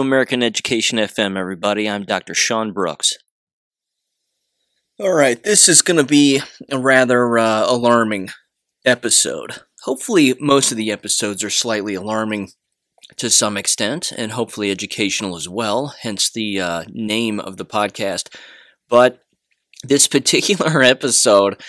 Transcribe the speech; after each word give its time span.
American 0.00 0.42
Education 0.42 0.98
FM, 0.98 1.36
everybody. 1.36 1.88
I'm 1.88 2.04
Dr. 2.04 2.34
Sean 2.34 2.72
Brooks. 2.72 3.14
All 5.00 5.12
right, 5.12 5.42
this 5.42 5.68
is 5.68 5.82
going 5.82 5.96
to 5.96 6.04
be 6.04 6.40
a 6.70 6.78
rather 6.78 7.38
uh, 7.38 7.64
alarming 7.66 8.30
episode. 8.84 9.60
Hopefully, 9.82 10.34
most 10.40 10.70
of 10.70 10.76
the 10.76 10.90
episodes 10.90 11.44
are 11.44 11.50
slightly 11.50 11.94
alarming 11.94 12.50
to 13.16 13.30
some 13.30 13.56
extent, 13.56 14.12
and 14.16 14.32
hopefully 14.32 14.70
educational 14.70 15.36
as 15.36 15.48
well, 15.48 15.94
hence 16.00 16.30
the 16.30 16.60
uh, 16.60 16.84
name 16.88 17.40
of 17.40 17.56
the 17.56 17.64
podcast. 17.64 18.34
But 18.88 19.20
this 19.82 20.08
particular 20.08 20.82
episode, 20.82 21.60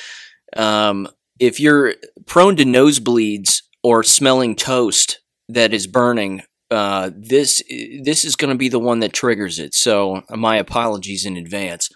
um, 0.55 1.07
if 1.39 1.59
you're 1.59 1.95
prone 2.25 2.55
to 2.57 2.65
nosebleeds 2.65 3.61
or 3.83 4.03
smelling 4.03 4.55
toast 4.55 5.21
that 5.47 5.73
is 5.73 5.87
burning, 5.87 6.41
uh, 6.71 7.09
this 7.15 7.61
this 8.03 8.23
is 8.23 8.35
going 8.35 8.51
to 8.51 8.57
be 8.57 8.69
the 8.69 8.79
one 8.79 8.99
that 8.99 9.13
triggers 9.13 9.59
it. 9.59 9.73
So 9.73 10.23
my 10.29 10.57
apologies 10.57 11.25
in 11.25 11.37
advance. 11.37 11.89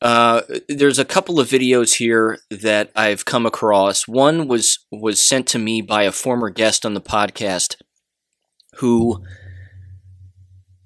Uh, 0.00 0.42
there's 0.68 0.98
a 1.00 1.04
couple 1.04 1.40
of 1.40 1.48
videos 1.48 1.96
here 1.96 2.38
that 2.50 2.92
I've 2.94 3.24
come 3.24 3.46
across. 3.46 4.06
One 4.06 4.46
was 4.46 4.86
was 4.92 5.20
sent 5.20 5.46
to 5.48 5.58
me 5.58 5.82
by 5.82 6.04
a 6.04 6.12
former 6.12 6.50
guest 6.50 6.86
on 6.86 6.94
the 6.94 7.00
podcast 7.00 7.76
who 8.76 9.24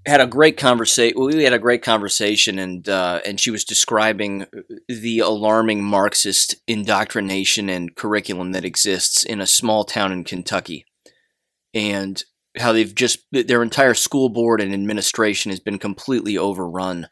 had 0.07 0.21
a 0.21 0.27
great 0.27 0.57
conversation. 0.57 1.23
We 1.23 1.45
had 1.45 1.53
a 1.53 1.59
great 1.59 1.83
conversation, 1.83 2.59
and 2.59 2.89
uh, 2.89 3.21
and 3.25 3.39
she 3.39 3.51
was 3.51 3.65
describing 3.65 4.47
the 4.89 5.21
alarming 5.21 5.85
Marxist 5.85 6.57
indoctrination 6.67 7.69
and 7.69 7.95
curriculum 7.95 8.53
that 8.53 8.65
exists 8.65 9.25
in 9.25 9.41
a 9.41 9.47
small 9.47 9.85
town 9.85 10.11
in 10.11 10.25
Kentucky, 10.25 10.87
and 11.75 12.25
how 12.59 12.73
they've 12.73 12.95
just 12.95 13.21
their 13.31 13.63
entire 13.63 13.95
school 13.95 14.29
board 14.29 14.61
and 14.61 14.75
administration 14.75 15.51
has 15.51 15.61
been 15.61 15.79
completely 15.79 16.37
overrun 16.37 17.09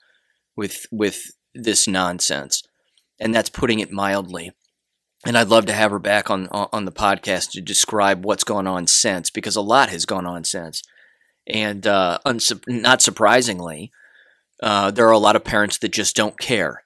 with 0.56 0.86
with 0.90 1.30
this 1.54 1.88
nonsense, 1.88 2.62
and 3.18 3.34
that's 3.34 3.50
putting 3.50 3.80
it 3.80 3.92
mildly. 3.92 4.52
And 5.26 5.36
I'd 5.36 5.48
love 5.48 5.66
to 5.66 5.72
have 5.72 5.90
her 5.90 5.98
back 5.98 6.30
on 6.30 6.48
on 6.48 6.84
the 6.84 6.92
podcast 6.92 7.50
to 7.52 7.60
describe 7.60 8.24
what's 8.24 8.44
gone 8.44 8.66
on 8.66 8.86
since, 8.86 9.30
because 9.30 9.56
a 9.56 9.60
lot 9.62 9.90
has 9.90 10.04
gone 10.06 10.26
on 10.26 10.44
since. 10.44 10.82
And 11.46 11.86
uh, 11.86 12.18
not 12.68 13.02
surprisingly, 13.02 13.90
uh, 14.62 14.90
there 14.90 15.06
are 15.08 15.12
a 15.12 15.18
lot 15.18 15.36
of 15.36 15.44
parents 15.44 15.78
that 15.78 15.90
just 15.90 16.14
don't 16.14 16.38
care 16.38 16.84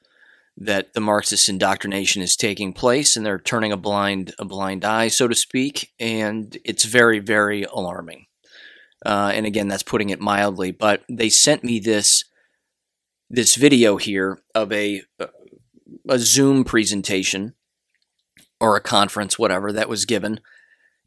that 0.56 0.94
the 0.94 1.00
Marxist 1.00 1.48
indoctrination 1.48 2.22
is 2.22 2.36
taking 2.36 2.72
place, 2.72 3.16
and 3.16 3.27
they're 3.27 3.39
turning 3.39 3.72
a 3.72 3.77
blind 3.77 4.34
a 4.39 4.44
blind 4.44 4.84
eye, 4.84 5.08
so 5.08 5.27
to 5.27 5.34
speak. 5.34 5.92
And 5.98 6.56
it's 6.64 6.84
very 6.84 7.18
very 7.18 7.64
alarming. 7.64 8.23
Uh, 9.05 9.33
and 9.34 9.47
again, 9.47 9.69
that's 9.69 9.83
putting 9.83 10.11
it 10.11 10.20
mildly. 10.20 10.70
But 10.70 11.03
they 11.09 11.28
sent 11.28 11.64
me 11.64 11.78
this 11.78 12.25
this 13.31 13.56
video 13.56 13.97
here 13.97 14.41
of 14.55 14.73
a 14.73 15.03
a 16.09 16.19
Zoom 16.19 16.64
presentation 16.64 17.55
or 18.61 18.77
a 18.77 18.81
conference, 18.81 19.39
whatever 19.39 19.73
that 19.73 19.89
was 19.89 20.05
given, 20.05 20.41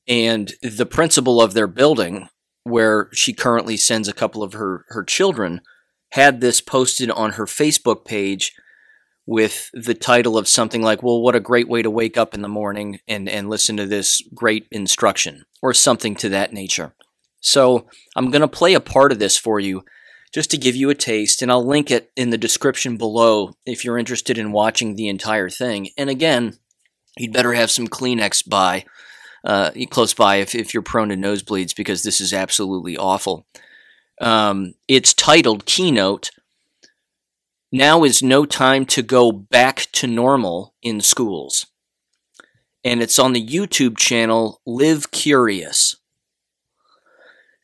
and 0.07 0.53
the 0.61 0.85
principal 0.85 1.41
of 1.41 1.53
their 1.53 1.67
building, 1.67 2.29
where 2.63 3.09
she 3.13 3.33
currently 3.33 3.77
sends 3.77 4.07
a 4.07 4.13
couple 4.13 4.43
of 4.43 4.53
her 4.53 4.85
her 4.89 5.03
children, 5.03 5.61
had 6.11 6.41
this 6.41 6.61
posted 6.61 7.09
on 7.11 7.33
her 7.33 7.45
Facebook 7.45 8.05
page 8.05 8.53
with 9.25 9.69
the 9.73 9.93
title 9.93 10.37
of 10.37 10.47
something 10.47 10.81
like, 10.81 11.03
"Well, 11.03 11.21
what 11.21 11.35
a 11.35 11.39
great 11.39 11.67
way 11.67 11.81
to 11.81 11.89
wake 11.89 12.17
up 12.17 12.33
in 12.33 12.41
the 12.41 12.47
morning 12.47 12.99
and 13.07 13.27
and 13.27 13.49
listen 13.49 13.77
to 13.77 13.85
this 13.85 14.21
great 14.33 14.67
instruction," 14.71 15.45
or 15.61 15.73
something 15.73 16.15
to 16.17 16.29
that 16.29 16.53
nature. 16.53 16.93
So 17.39 17.87
I'm 18.15 18.31
going 18.31 18.41
to 18.41 18.47
play 18.47 18.73
a 18.73 18.79
part 18.79 19.11
of 19.11 19.19
this 19.19 19.37
for 19.37 19.59
you 19.59 19.83
just 20.33 20.51
to 20.51 20.57
give 20.57 20.75
you 20.75 20.89
a 20.89 20.95
taste, 20.95 21.41
and 21.41 21.51
I'll 21.51 21.65
link 21.65 21.89
it 21.89 22.11
in 22.15 22.29
the 22.29 22.37
description 22.37 22.97
below 22.97 23.53
if 23.65 23.85
you're 23.85 23.97
interested 23.97 24.37
in 24.37 24.51
watching 24.51 24.95
the 24.95 25.07
entire 25.07 25.49
thing. 25.49 25.89
And 25.97 26.09
again, 26.09 26.57
you'd 27.17 27.33
better 27.33 27.53
have 27.53 27.71
some 27.71 27.87
Kleenex 27.87 28.47
by 28.47 28.85
uh, 29.43 29.71
close 29.89 30.13
by 30.13 30.37
if, 30.37 30.53
if 30.53 30.73
you're 30.73 30.83
prone 30.83 31.09
to 31.09 31.15
nosebleeds 31.15 31.75
because 31.75 32.03
this 32.03 32.19
is 32.19 32.33
absolutely 32.33 32.97
awful. 32.97 33.45
Um, 34.19 34.73
it's 34.87 35.13
titled 35.13 35.65
Keynote 35.65 36.31
Now 37.71 38.03
is 38.03 38.21
No 38.21 38.45
Time 38.45 38.85
to 38.87 39.01
Go 39.01 39.31
Back 39.31 39.87
to 39.93 40.07
Normal 40.07 40.73
in 40.81 41.01
Schools. 41.01 41.67
And 42.83 43.01
it's 43.01 43.19
on 43.19 43.33
the 43.33 43.45
YouTube 43.45 43.97
channel 43.97 44.61
Live 44.65 45.11
Curious. 45.11 45.95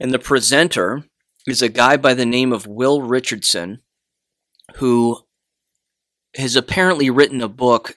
And 0.03 0.13
the 0.13 0.19
presenter 0.19 1.05
is 1.47 1.61
a 1.61 1.69
guy 1.69 1.95
by 1.95 2.13
the 2.13 2.25
name 2.25 2.51
of 2.51 2.67
Will 2.67 3.01
Richardson 3.01 3.79
who 4.75 5.21
has 6.35 6.57
apparently 6.57 7.09
written 7.09 7.39
a 7.39 7.47
book 7.47 7.95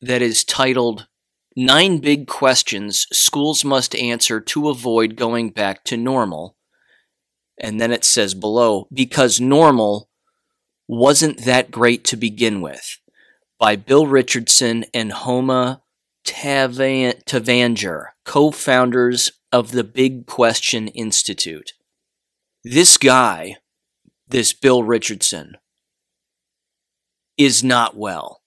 that 0.00 0.20
is 0.20 0.42
titled 0.42 1.06
Nine 1.54 1.98
Big 1.98 2.26
Questions 2.26 3.06
Schools 3.12 3.64
Must 3.64 3.94
Answer 3.94 4.40
to 4.40 4.68
Avoid 4.68 5.14
Going 5.14 5.50
Back 5.50 5.84
to 5.84 5.96
Normal. 5.96 6.56
And 7.60 7.80
then 7.80 7.92
it 7.92 8.04
says 8.04 8.34
below, 8.34 8.88
because 8.92 9.40
normal 9.40 10.10
wasn't 10.88 11.44
that 11.44 11.70
great 11.70 12.02
to 12.06 12.16
begin 12.16 12.62
with, 12.62 12.98
by 13.60 13.76
Bill 13.76 14.08
Richardson 14.08 14.86
and 14.92 15.12
Homa 15.12 15.83
Tavangar, 16.24 18.06
co 18.24 18.50
founders 18.50 19.32
of 19.52 19.72
the 19.72 19.84
Big 19.84 20.26
Question 20.26 20.88
Institute. 20.88 21.72
This 22.64 22.96
guy, 22.96 23.56
this 24.26 24.52
Bill 24.52 24.82
Richardson, 24.82 25.56
is 27.36 27.62
not 27.62 27.96
well. 27.96 28.40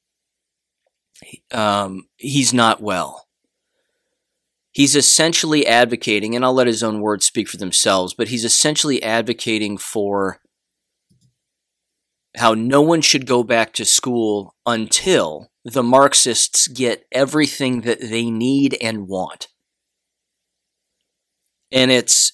Um, 1.51 2.07
he's 2.17 2.53
not 2.53 2.81
well. 2.81 3.27
He's 4.71 4.95
essentially 4.95 5.65
advocating, 5.65 6.35
and 6.35 6.45
I'll 6.45 6.53
let 6.53 6.67
his 6.67 6.83
own 6.83 7.01
words 7.01 7.25
speak 7.25 7.47
for 7.47 7.57
themselves, 7.57 8.13
but 8.13 8.27
he's 8.27 8.45
essentially 8.45 9.01
advocating 9.01 9.77
for 9.77 10.39
how 12.35 12.53
no 12.53 12.81
one 12.81 13.01
should 13.01 13.25
go 13.25 13.43
back 13.43 13.73
to 13.73 13.85
school 13.85 14.53
until 14.65 15.49
the 15.71 15.83
Marxists 15.83 16.67
get 16.67 17.05
everything 17.11 17.81
that 17.81 17.99
they 18.01 18.29
need 18.29 18.77
and 18.81 19.07
want 19.07 19.47
and 21.71 21.91
it's 21.91 22.33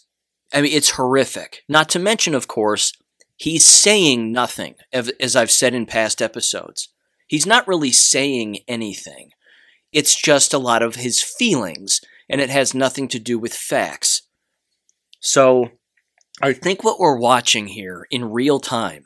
I 0.53 0.61
mean 0.61 0.71
it's 0.71 0.91
horrific. 0.91 1.63
Not 1.67 1.89
to 1.89 1.99
mention, 1.99 2.35
of 2.35 2.47
course, 2.47 2.93
he's 3.35 3.65
saying 3.65 4.31
nothing, 4.31 4.75
as 4.91 5.35
I've 5.35 5.51
said 5.51 5.73
in 5.73 5.85
past 5.85 6.21
episodes. 6.21 6.89
He's 7.27 7.47
not 7.47 7.67
really 7.67 7.91
saying 7.91 8.59
anything. 8.67 9.31
It's 9.91 10.19
just 10.19 10.53
a 10.53 10.59
lot 10.59 10.83
of 10.83 10.95
his 10.95 11.21
feelings, 11.21 12.01
and 12.29 12.41
it 12.41 12.49
has 12.49 12.73
nothing 12.73 13.07
to 13.09 13.19
do 13.19 13.39
with 13.39 13.53
facts. 13.53 14.23
So, 15.19 15.69
I 16.41 16.53
think 16.53 16.83
what 16.83 16.99
we're 16.99 17.17
watching 17.17 17.67
here 17.67 18.05
in 18.11 18.25
real 18.25 18.59
time 18.59 19.05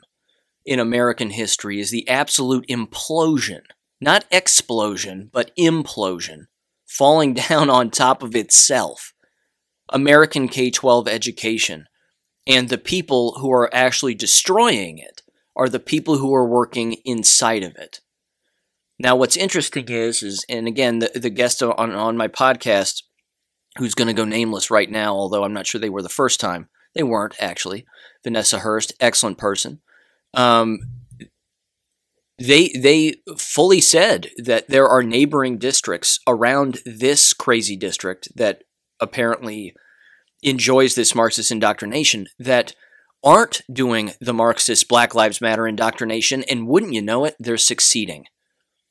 in 0.66 0.80
American 0.80 1.30
history 1.30 1.78
is 1.78 1.90
the 1.90 2.08
absolute 2.08 2.66
implosion, 2.66 3.62
not 4.00 4.24
explosion, 4.30 5.30
but 5.32 5.54
implosion, 5.56 6.46
falling 6.86 7.34
down 7.48 7.70
on 7.70 7.90
top 7.90 8.22
of 8.22 8.34
itself 8.36 9.12
American 9.90 10.48
K 10.48 10.70
12 10.70 11.08
education. 11.08 11.86
And 12.46 12.68
the 12.68 12.78
people 12.78 13.38
who 13.40 13.52
are 13.52 13.74
actually 13.74 14.14
destroying 14.14 14.98
it 14.98 15.22
are 15.54 15.68
the 15.68 15.80
people 15.80 16.18
who 16.18 16.34
are 16.34 16.48
working 16.48 16.94
inside 17.04 17.62
of 17.62 17.76
it. 17.76 18.00
Now, 18.98 19.16
what's 19.16 19.36
interesting 19.36 19.88
is, 19.88 20.22
is 20.22 20.44
and 20.48 20.66
again, 20.66 20.98
the, 20.98 21.10
the 21.14 21.30
guest 21.30 21.62
on, 21.62 21.92
on 21.92 22.16
my 22.16 22.28
podcast, 22.28 23.02
who's 23.76 23.94
going 23.94 24.08
to 24.08 24.14
go 24.14 24.24
nameless 24.24 24.70
right 24.70 24.90
now, 24.90 25.14
although 25.14 25.44
I'm 25.44 25.52
not 25.52 25.66
sure 25.66 25.80
they 25.80 25.90
were 25.90 26.02
the 26.02 26.08
first 26.08 26.40
time. 26.40 26.68
They 26.94 27.02
weren't, 27.02 27.34
actually. 27.38 27.86
Vanessa 28.24 28.60
Hurst, 28.60 28.92
excellent 28.98 29.38
person. 29.38 29.80
Um, 30.34 30.80
they 32.38 32.68
they 32.68 33.16
fully 33.36 33.80
said 33.80 34.30
that 34.38 34.68
there 34.68 34.88
are 34.88 35.02
neighboring 35.02 35.58
districts 35.58 36.20
around 36.26 36.78
this 36.84 37.32
crazy 37.32 37.76
district 37.76 38.28
that 38.36 38.62
apparently 39.00 39.74
enjoys 40.42 40.94
this 40.94 41.14
Marxist 41.14 41.50
indoctrination 41.50 42.26
that 42.38 42.74
aren't 43.24 43.62
doing 43.72 44.12
the 44.20 44.32
Marxist 44.32 44.88
Black 44.88 45.14
Lives 45.14 45.40
Matter 45.40 45.66
indoctrination, 45.66 46.44
and 46.44 46.68
wouldn't 46.68 46.92
you 46.92 47.02
know 47.02 47.24
it, 47.24 47.34
they're 47.40 47.56
succeeding. 47.56 48.26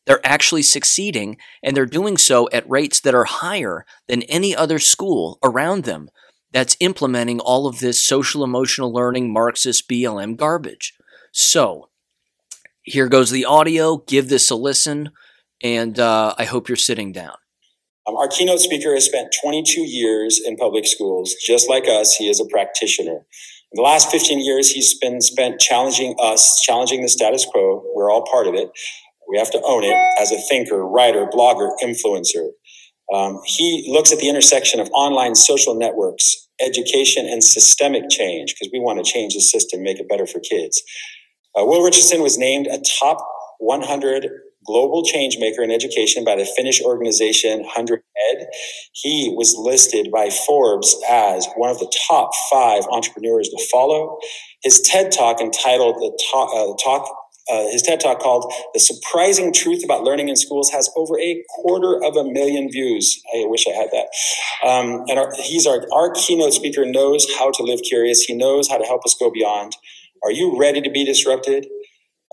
They're 0.05 0.25
actually 0.25 0.63
succeeding, 0.63 1.38
and 1.63 1.75
they're 1.75 1.85
doing 1.85 2.17
so 2.17 2.50
at 2.51 2.69
rates 2.69 3.00
that 3.01 3.15
are 3.15 3.25
higher 3.25 3.85
than 4.07 4.23
any 4.23 4.55
other 4.55 4.79
school 4.79 5.39
around 5.43 5.83
them 5.83 6.09
that's 6.51 6.77
implementing 6.79 7.39
all 7.39 7.67
of 7.67 7.79
this 7.79 8.05
social 8.05 8.43
emotional 8.43 8.91
learning 8.91 9.31
Marxist 9.31 9.88
BLM 9.89 10.38
garbage. 10.38 10.93
So, 11.31 11.89
here 12.88 13.10
goes 13.10 13.30
the 13.30 13.45
audio. 13.45 13.98
Give 14.07 14.30
this 14.30 14.50
a 14.50 14.56
listen, 14.56 15.12
and 15.62 16.00
uh, 16.00 16.34
I 16.38 16.45
hope 16.45 16.69
you're 16.69 16.78
sitting 16.78 17.12
down. 17.12 17.36
Um, 18.07 18.16
our 18.16 18.30
keynote 18.30 18.62
speaker 18.62 18.94
has 18.94 19.06
spent 19.06 19.36
22 19.44 19.81
years 19.81 20.42
in 20.44 20.56
public 20.56 20.88
schools. 20.88 21.36
Just 21.45 21.69
like 21.69 21.84
us, 21.88 22.16
he 22.16 22.30
is 22.30 22.39
a 22.39 22.45
practitioner. 22.45 23.25
In 23.72 23.75
the 23.75 23.81
last 23.81 24.10
15 24.10 24.39
years, 24.39 24.69
he's 24.69 24.98
been 24.98 25.19
spent 25.19 25.60
challenging 25.60 26.16
us, 26.18 26.62
challenging 26.62 27.01
the 27.01 27.10
status 27.10 27.45
quo. 27.45 27.84
We're 27.94 28.10
all 28.10 28.25
part 28.31 28.48
of 28.48 28.56
it. 28.56 28.69
We 29.30 29.38
have 29.38 29.51
to 29.51 29.62
own 29.66 29.84
it 29.84 29.98
as 30.18 30.31
a 30.31 30.38
thinker, 30.38 30.88
writer, 30.88 31.25
blogger, 31.25 31.72
influencer. 31.84 32.51
Um, 33.13 33.42
he 33.45 33.86
looks 33.89 34.13
at 34.13 34.19
the 34.19 34.30
intersection 34.30 34.80
of 34.80 34.89
online 34.94 35.36
social 35.36 35.75
networks, 35.75 36.48
education, 36.62 37.25
and 37.25 37.44
systemic 37.44 38.10
change 38.10 38.54
because 38.54 38.72
we 38.72 38.80
want 38.80 39.04
to 39.04 39.10
change 39.10 39.34
the 39.34 39.42
system, 39.42 39.84
make 39.84 40.00
it 40.00 40.07
better 40.07 40.25
for 40.25 40.39
kids. 40.39 40.81
Uh, 41.57 41.65
Will 41.65 41.83
Richardson 41.83 42.21
was 42.21 42.38
named 42.38 42.68
a 42.68 42.80
top 43.00 43.18
100 43.59 44.27
global 44.65 45.04
change 45.04 45.38
maker 45.39 45.63
in 45.63 45.71
education 45.71 46.24
by 46.24 46.36
the 46.36 46.45
Finnish 46.56 46.81
organization 46.81 47.62
100 47.62 48.01
Ed. 48.31 48.48
He 48.92 49.33
was 49.36 49.56
listed 49.57 50.12
by 50.12 50.30
Forbes 50.30 50.95
as 51.09 51.48
one 51.56 51.71
of 51.71 51.80
the 51.80 51.92
top 52.07 52.31
five 52.51 52.83
entrepreneurs 52.92 53.50
to 53.50 53.68
follow. 53.71 54.18
His 54.62 54.81
TED 54.81 55.12
Talk 55.12 55.39
entitled 55.39 55.95
the 55.95 56.19
talk, 56.31 56.50
uh, 56.54 56.75
talk 56.83 57.09
uh, 57.50 57.71
his 57.71 57.81
TED 57.81 58.01
Talk 58.01 58.19
called 58.19 58.53
"The 58.74 58.80
Surprising 58.80 59.53
Truth 59.53 59.83
About 59.83 60.03
Learning 60.03 60.27
in 60.27 60.36
Schools" 60.36 60.69
has 60.71 60.89
over 60.98 61.18
a 61.18 61.42
quarter 61.48 62.03
of 62.03 62.18
a 62.18 62.25
million 62.25 62.69
views. 62.69 63.21
I 63.33 63.45
wish 63.48 63.65
I 63.68 63.71
had 63.71 63.89
that. 63.92 64.07
Um, 64.68 65.06
and 65.07 65.18
our, 65.18 65.31
he's 65.42 65.65
our 65.65 65.86
our 65.94 66.12
keynote 66.12 66.53
speaker. 66.53 66.86
Knows 66.86 67.25
how 67.38 67.51
to 67.51 67.63
live 67.63 67.80
curious. 67.88 68.24
He 68.24 68.36
knows 68.36 68.68
how 68.69 68.77
to 68.77 68.83
help 68.83 69.06
us 69.06 69.15
go 69.18 69.31
beyond. 69.31 69.77
Are 70.23 70.31
you 70.31 70.59
ready 70.59 70.81
to 70.81 70.89
be 70.89 71.05
disrupted? 71.05 71.67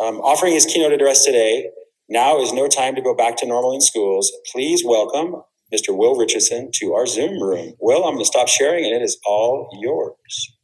Um, 0.02 0.16
offering 0.20 0.54
his 0.54 0.66
keynote 0.66 0.92
address 0.92 1.24
today. 1.24 1.70
Now 2.08 2.40
is 2.40 2.52
no 2.52 2.68
time 2.68 2.94
to 2.96 3.02
go 3.02 3.14
back 3.14 3.36
to 3.38 3.46
normal 3.46 3.74
in 3.74 3.80
schools. 3.80 4.32
Please 4.52 4.84
welcome 4.84 5.42
Mr. 5.72 5.96
Will 5.96 6.16
Richardson 6.16 6.70
to 6.74 6.94
our 6.94 7.06
Zoom 7.06 7.42
room. 7.42 7.74
Will, 7.80 8.04
I'm 8.04 8.14
going 8.14 8.18
to 8.18 8.24
stop 8.24 8.48
sharing, 8.48 8.84
and 8.84 8.94
it 8.94 9.02
is 9.02 9.18
all 9.26 9.68
yours. 9.80 10.54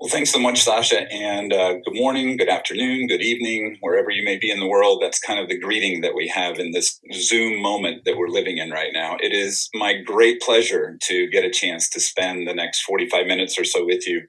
Well, 0.00 0.10
thanks 0.10 0.30
so 0.30 0.38
much, 0.38 0.62
Sasha, 0.62 1.10
and 1.10 1.52
uh, 1.54 1.74
good 1.84 1.94
morning, 1.94 2.36
good 2.36 2.50
afternoon, 2.50 3.06
good 3.06 3.22
evening, 3.22 3.78
wherever 3.80 4.10
you 4.10 4.24
may 4.24 4.36
be 4.36 4.50
in 4.50 4.60
the 4.60 4.68
world. 4.68 5.00
That's 5.00 5.18
kind 5.18 5.40
of 5.40 5.48
the 5.48 5.58
greeting 5.58 6.02
that 6.02 6.14
we 6.14 6.28
have 6.28 6.58
in 6.58 6.72
this 6.72 7.00
Zoom 7.14 7.62
moment 7.62 8.04
that 8.04 8.18
we're 8.18 8.28
living 8.28 8.58
in 8.58 8.70
right 8.70 8.92
now. 8.92 9.16
It 9.20 9.32
is 9.32 9.70
my 9.74 9.94
great 10.02 10.42
pleasure 10.42 10.98
to 11.04 11.28
get 11.28 11.44
a 11.44 11.50
chance 11.50 11.88
to 11.90 12.00
spend 12.00 12.46
the 12.46 12.54
next 12.54 12.82
45 12.82 13.26
minutes 13.26 13.58
or 13.58 13.64
so 13.64 13.86
with 13.86 14.06
you. 14.06 14.22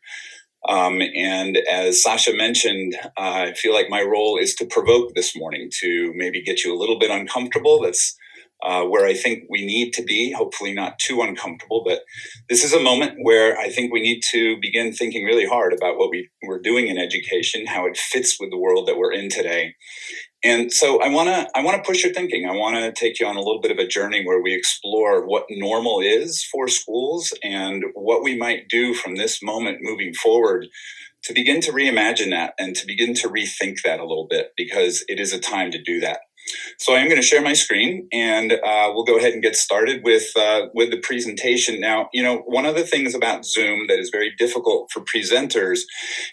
Um, 0.68 1.02
and 1.16 1.58
as 1.72 2.02
Sasha 2.02 2.36
mentioned, 2.36 2.96
uh, 3.04 3.10
I 3.18 3.54
feel 3.54 3.74
like 3.74 3.90
my 3.90 4.02
role 4.02 4.38
is 4.38 4.56
to 4.56 4.66
provoke 4.66 5.14
this 5.14 5.36
morning, 5.36 5.70
to 5.82 6.12
maybe 6.16 6.42
get 6.42 6.64
you 6.64 6.74
a 6.74 6.80
little 6.80 6.98
bit 6.98 7.12
uncomfortable. 7.12 7.82
That's 7.82 8.18
uh, 8.64 8.84
where 8.84 9.06
I 9.06 9.14
think 9.14 9.44
we 9.50 9.66
need 9.66 9.92
to 9.94 10.04
be, 10.04 10.32
hopefully 10.32 10.74
not 10.74 10.98
too 10.98 11.22
uncomfortable. 11.22 11.84
But 11.86 12.00
this 12.50 12.64
is 12.64 12.74
a 12.74 12.80
moment 12.80 13.18
where 13.22 13.58
I 13.58 13.70
think 13.70 13.94
we 13.94 14.02
need 14.02 14.22
to 14.32 14.58
begin 14.60 14.92
thinking 14.92 15.24
really 15.24 15.46
hard 15.46 15.74
about 15.74 15.98
what 15.98 16.10
we, 16.10 16.30
we're 16.42 16.62
doing 16.62 16.88
in 16.88 16.98
education, 16.98 17.68
how 17.68 17.86
it 17.86 17.98
fits 17.98 18.38
with 18.40 18.50
the 18.50 18.58
world 18.58 18.88
that 18.88 18.98
we're 18.98 19.12
in 19.12 19.30
today. 19.30 19.76
And 20.46 20.72
so 20.72 21.02
I 21.02 21.10
want 21.10 21.30
to 21.30 21.50
I 21.56 21.64
want 21.64 21.84
to 21.84 21.88
push 21.88 22.04
your 22.04 22.14
thinking. 22.14 22.48
I 22.48 22.54
want 22.54 22.76
to 22.76 22.92
take 22.92 23.20
you 23.20 23.26
on 23.26 23.36
a 23.36 23.42
little 23.42 23.62
bit 23.62 23.72
of 23.72 23.80
a 23.80 23.88
journey 23.88 24.24
where 24.24 24.44
we 24.44 24.54
explore 24.54 25.26
what 25.26 25.48
normal 25.50 26.02
is 26.02 26.44
for 26.44 26.68
schools 26.68 27.34
and 27.44 27.84
what 27.96 28.24
we 28.24 28.38
might 28.38 28.70
do 28.70 28.94
from 28.94 29.16
this 29.16 29.42
moment 29.42 29.80
moving 29.82 30.14
forward 30.14 30.68
to 31.24 31.34
begin 31.34 31.62
to 31.62 31.72
reimagine 31.72 32.30
that 32.30 32.54
and 32.60 32.76
to 32.76 32.86
begin 32.86 33.16
to 33.16 33.28
rethink 33.28 33.82
that 33.84 34.00
a 34.00 34.06
little 34.06 34.28
bit 34.30 34.52
because 34.56 35.04
it 35.08 35.20
is 35.20 35.34
a 35.34 35.40
time 35.40 35.72
to 35.72 35.82
do 35.82 36.00
that. 36.02 36.20
So 36.80 36.94
I 36.94 37.00
am 37.00 37.08
going 37.08 37.22
to 37.22 37.28
share 37.28 37.42
my 37.42 37.54
screen, 37.54 38.08
and 38.12 38.54
uh, 38.54 38.92
we'll 38.94 39.06
go 39.06 39.18
ahead 39.18 39.34
and 39.34 39.42
get 39.42 39.56
started 39.56 40.04
with 40.04 40.36
uh, 40.38 40.68
with 40.74 40.92
the 40.92 41.00
presentation. 41.00 41.80
Now, 41.80 42.10
you 42.14 42.24
know, 42.24 42.40
one 42.46 42.66
of 42.66 42.76
the 42.76 42.84
things 42.84 43.16
about 43.16 43.46
Zoom 43.46 43.88
that 43.88 44.00
is 44.00 44.10
very 44.12 44.34
difficult 44.38 44.92
for 44.92 45.02
presenters 45.02 45.82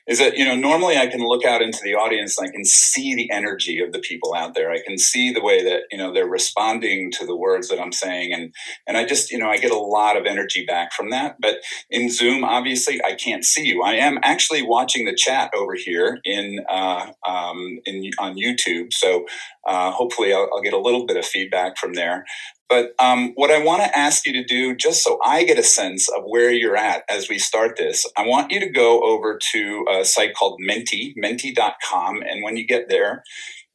is 0.07 0.19
that 0.19 0.37
you 0.37 0.45
know 0.45 0.57
normally 0.57 0.97
I 0.99 1.07
can 1.07 1.21
look 1.21 1.45
out 1.45 1.63
into 1.63 1.81
the 1.85 1.95
audience 1.95 2.39
and 2.39 2.49
I 2.49 2.53
can 2.53 2.65
see 2.65 3.15
the 3.15 3.31
energy 3.31 3.81
of 3.81 3.93
the 3.93 4.01
people 4.01 4.35
out 4.35 4.55
there. 4.55 4.71
I 4.71 4.83
can 4.83 4.99
see 4.99 5.33
the 5.33 5.43
way 5.43 5.63
that 5.65 5.83
you 5.91 5.99
know 5.99 6.13
they're 6.13 6.27
responding 6.27 7.13
to 7.13 7.27
the 7.27 7.37
words 7.37 7.69
that 7.69 7.81
I'm 7.81 7.93
saying, 7.93 8.33
and 8.33 8.55
and 8.87 8.97
I 8.97 9.05
just 9.07 9.31
you 9.31 9.39
know 9.39 9.49
I 9.49 9.59
get 9.59 9.73
a 9.73 9.79
lot 9.79 10.17
of 10.17 10.27
energy 10.27 10.65
back 10.67 10.93
from 10.93 11.11
that. 11.11 11.37
But 11.41 11.59
in 11.91 12.11
Zoom, 12.11 12.45
obviously, 12.45 13.01
I 13.05 13.15
can't 13.15 13.45
see 13.45 13.67
you. 13.67 13.83
I 13.83 13.95
am 13.95 14.19
actually 14.23 14.63
watching 14.63 15.05
the 15.05 15.15
chat 15.15 15.51
over 15.57 15.75
here 15.75 16.19
in 16.25 16.65
uh, 16.69 17.13
um, 17.27 17.79
in 17.87 18.11
on 18.19 18.37
YouTube, 18.37 18.93
so. 18.93 19.27
Uh, 19.67 19.93
hopefully, 19.93 20.33
I'll, 20.33 20.49
I'll, 20.53 20.63
get 20.63 20.73
a 20.73 20.79
little 20.79 21.07
bit 21.07 21.17
of 21.17 21.25
feedback 21.25 21.77
from 21.77 21.95
there. 21.95 22.25
But 22.69 22.93
um, 22.99 23.33
what 23.35 23.51
I 23.51 23.63
want 23.63 23.83
to 23.83 23.99
ask 23.99 24.27
you 24.27 24.33
to 24.33 24.45
do, 24.45 24.75
just 24.75 25.05
so 25.05 25.19
I 25.23 25.45
get 25.45 25.59
a 25.59 25.63
sense 25.63 26.09
of 26.09 26.23
where 26.25 26.51
you're 26.51 26.77
at 26.77 27.05
as 27.09 27.29
we 27.29 27.39
start 27.39 27.77
this, 27.77 28.07
I 28.17 28.27
want 28.27 28.51
you 28.51 28.61
to 28.61 28.71
go 28.71 29.03
over 29.03 29.39
to 29.53 29.87
a 29.91 30.05
site 30.05 30.35
called 30.35 30.57
Menti, 30.59 31.13
menti.com. 31.17 32.23
And 32.23 32.43
when 32.43 32.57
you 32.57 32.67
get 32.67 32.89
there, 32.89 33.23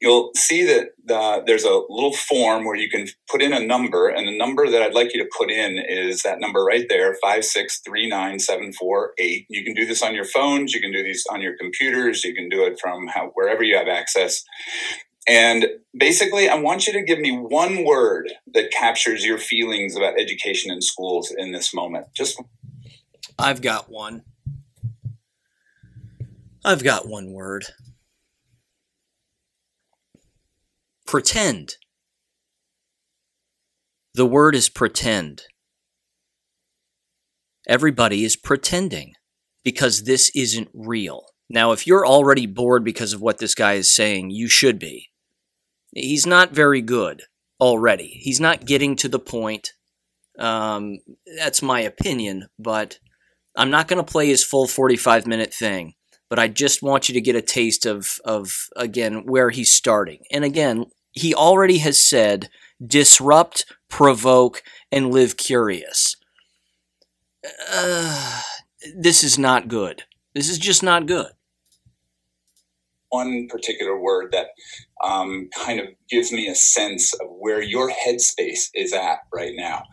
you'll 0.02 0.32
see 0.36 0.66
that 0.66 0.90
the, 1.04 1.44
there's 1.46 1.64
a 1.64 1.82
little 1.90 2.14
form 2.14 2.66
where 2.66 2.76
you 2.76 2.90
can 2.90 3.08
put 3.30 3.42
in 3.42 3.54
a 3.54 3.60
number. 3.60 4.10
And 4.10 4.28
the 4.28 4.38
number 4.38 4.70
that 4.70 4.82
I'd 4.82 4.94
like 4.94 5.14
you 5.14 5.24
to 5.24 5.30
put 5.38 5.52
in 5.52 5.78
is 5.78 6.24
that 6.24 6.40
number 6.40 6.64
right 6.64 6.86
there, 6.90 7.16
5639748. 7.24 9.46
You 9.50 9.64
can 9.64 9.74
do 9.74 9.86
this 9.86 10.04
on 10.04 10.16
your 10.16 10.26
phones. 10.26 10.74
You 10.74 10.82
can 10.82 10.92
do 10.92 11.04
these 11.04 11.26
on 11.32 11.42
your 11.42 11.56
computers. 11.58 12.24
You 12.24 12.36
can 12.36 12.50
do 12.50 12.66
it 12.66 12.80
from 12.80 13.08
how, 13.08 13.32
wherever 13.34 13.64
you 13.64 13.78
have 13.78 13.88
access. 13.88 14.44
And 15.28 15.68
basically, 15.96 16.48
I 16.48 16.56
want 16.56 16.88
you 16.88 16.94
to 16.94 17.04
give 17.04 17.20
me 17.20 17.32
one 17.32 17.84
word 17.84 18.32
that 18.54 18.72
captures 18.72 19.26
your 19.26 19.38
feelings 19.38 19.96
about 19.96 20.18
education 20.18 20.72
in 20.72 20.82
schools 20.82 21.34
in 21.38 21.52
this 21.52 21.74
moment. 21.74 22.08
Just 22.16 22.42
I've 23.38 23.62
got 23.62 23.90
one. 23.92 24.24
I've 26.64 26.84
got 26.84 27.08
one 27.08 27.34
word. 27.34 27.66
Pretend. 31.06 31.76
The 34.14 34.26
word 34.26 34.56
is 34.56 34.70
pretend. 34.70 35.44
Everybody 37.68 38.24
is 38.24 38.38
pretending 38.38 39.14
because 39.64 40.04
this 40.04 40.32
isn't 40.34 40.70
real. 40.74 41.26
Now, 41.50 41.74
if 41.74 41.86
you're 41.86 42.08
already 42.08 42.46
bored 42.46 42.84
because 42.84 43.14
of 43.14 43.22
what 43.22 43.38
this 43.38 43.56
guy 43.56 43.74
is 43.74 43.94
saying, 43.94 44.32
you 44.32 44.48
should 44.48 44.80
be 44.80 45.10
he's 45.98 46.26
not 46.26 46.52
very 46.52 46.82
good 46.82 47.24
already. 47.60 48.08
He's 48.22 48.40
not 48.40 48.66
getting 48.66 48.96
to 48.98 49.10
the 49.10 49.20
point. 49.20 49.74
Um, 50.40 51.00
that's 51.38 51.62
my 51.62 51.82
opinion, 51.82 52.48
but 52.60 53.00
I'm 53.56 53.72
not 53.72 53.88
going 53.88 54.04
to 54.04 54.12
play 54.12 54.28
his 54.28 54.44
full 54.44 54.68
45 54.68 55.26
minute 55.26 55.54
thing. 55.54 55.94
But 56.30 56.40
I 56.40 56.50
just 56.50 56.84
want 56.84 57.08
you 57.08 57.14
to 57.14 57.22
get 57.22 57.38
a 57.38 57.42
taste 57.42 57.86
of, 57.86 58.18
of 58.26 58.52
again, 58.76 59.26
where 59.26 59.50
he's 59.50 59.74
starting. 59.74 60.20
And 60.30 60.44
again, 60.44 60.86
he 61.14 61.34
already 61.34 61.78
has 61.80 61.98
said 61.98 62.50
disrupt, 62.86 63.66
provoke, 63.90 64.62
and 64.92 65.10
live 65.10 65.38
curious. 65.38 66.18
Uh, 67.72 68.42
this 68.96 69.24
is 69.24 69.40
not 69.40 69.70
good. 69.70 70.04
This 70.36 70.50
is 70.50 70.58
just 70.58 70.84
not 70.84 71.08
good 71.08 71.32
one 73.10 73.48
particular 73.50 74.00
word 74.00 74.32
that 74.32 74.48
um, 75.04 75.50
kind 75.56 75.80
of 75.80 75.88
gives 76.10 76.32
me 76.32 76.48
a 76.48 76.56
sense 76.56 77.14
of 77.14 77.28
where 77.30 77.62
your 77.62 77.90
headspace 77.90 78.70
is 78.74 78.94
at 78.94 79.20
right 79.34 79.54
now. 79.56 79.84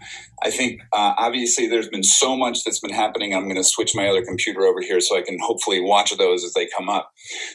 I 0.42 0.50
think 0.50 0.80
uh, 0.92 1.14
obviously 1.18 1.66
there's 1.66 1.88
been 1.88 2.02
so 2.02 2.36
much 2.36 2.64
that's 2.64 2.80
been 2.80 2.92
happening. 2.92 3.34
I'm 3.34 3.44
going 3.44 3.56
to 3.56 3.64
switch 3.64 3.94
my 3.94 4.08
other 4.08 4.24
computer 4.24 4.62
over 4.62 4.80
here 4.80 5.00
so 5.00 5.16
I 5.16 5.22
can 5.22 5.38
hopefully 5.40 5.80
watch 5.80 6.16
those 6.16 6.44
as 6.44 6.52
they 6.54 6.68
come 6.76 6.88
up. 6.88 7.10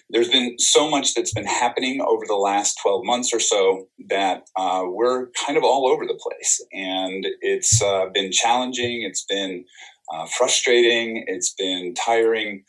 There's 0.09 0.29
been 0.29 0.57
so 0.59 0.89
much 0.89 1.13
that's 1.13 1.33
been 1.33 1.47
happening 1.47 2.01
over 2.01 2.23
the 2.27 2.35
last 2.35 2.79
12 2.81 3.01
months 3.05 3.33
or 3.33 3.39
so 3.39 3.87
that 4.09 4.43
uh, 4.55 4.83
we're 4.85 5.27
kind 5.45 5.57
of 5.57 5.63
all 5.63 5.87
over 5.87 6.05
the 6.05 6.19
place. 6.21 6.63
And 6.73 7.25
it's 7.41 7.81
uh, 7.81 8.07
been 8.13 8.31
challenging, 8.31 9.03
it's 9.03 9.25
been 9.25 9.65
uh, 10.13 10.27
frustrating, 10.37 11.23
it's 11.27 11.53
been 11.53 11.93
tiring. 11.93 12.63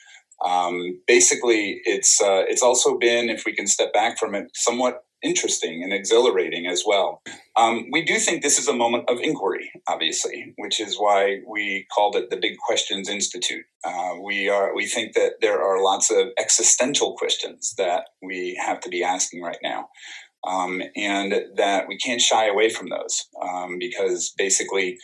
Um, 0.44 1.00
basically, 1.06 1.80
it's 1.84 2.20
uh, 2.20 2.44
it's 2.48 2.62
also 2.62 2.98
been, 2.98 3.28
if 3.28 3.44
we 3.44 3.54
can 3.54 3.66
step 3.66 3.92
back 3.92 4.18
from 4.18 4.34
it, 4.34 4.50
somewhat 4.54 5.04
interesting 5.22 5.82
and 5.82 5.92
exhilarating 5.92 6.66
as 6.66 6.84
well. 6.86 7.22
Um, 7.56 7.86
we 7.92 8.02
do 8.02 8.18
think 8.18 8.42
this 8.42 8.58
is 8.58 8.68
a 8.68 8.72
moment 8.74 9.04
of 9.08 9.18
inquiry, 9.20 9.70
obviously, 9.88 10.54
which 10.56 10.80
is 10.80 10.96
why 10.96 11.40
we 11.46 11.86
called 11.94 12.16
it 12.16 12.30
the 12.30 12.38
Big 12.38 12.56
Questions 12.58 13.08
Institute. 13.08 13.64
Uh, 13.84 14.14
we 14.22 14.48
are 14.48 14.74
we 14.74 14.86
think 14.86 15.14
that 15.14 15.34
there 15.40 15.62
are 15.62 15.82
lots 15.82 16.10
of 16.10 16.28
existential 16.38 17.16
questions 17.16 17.74
that 17.76 18.04
we 18.22 18.58
have 18.64 18.80
to 18.80 18.88
be 18.88 19.02
asking 19.04 19.42
right 19.42 19.58
now. 19.62 19.88
Um, 20.48 20.82
and 20.96 21.34
that 21.56 21.86
we 21.86 21.98
can't 21.98 22.18
shy 22.18 22.46
away 22.46 22.70
from 22.70 22.88
those 22.88 23.26
um, 23.42 23.78
because 23.78 24.32
basically 24.38 24.96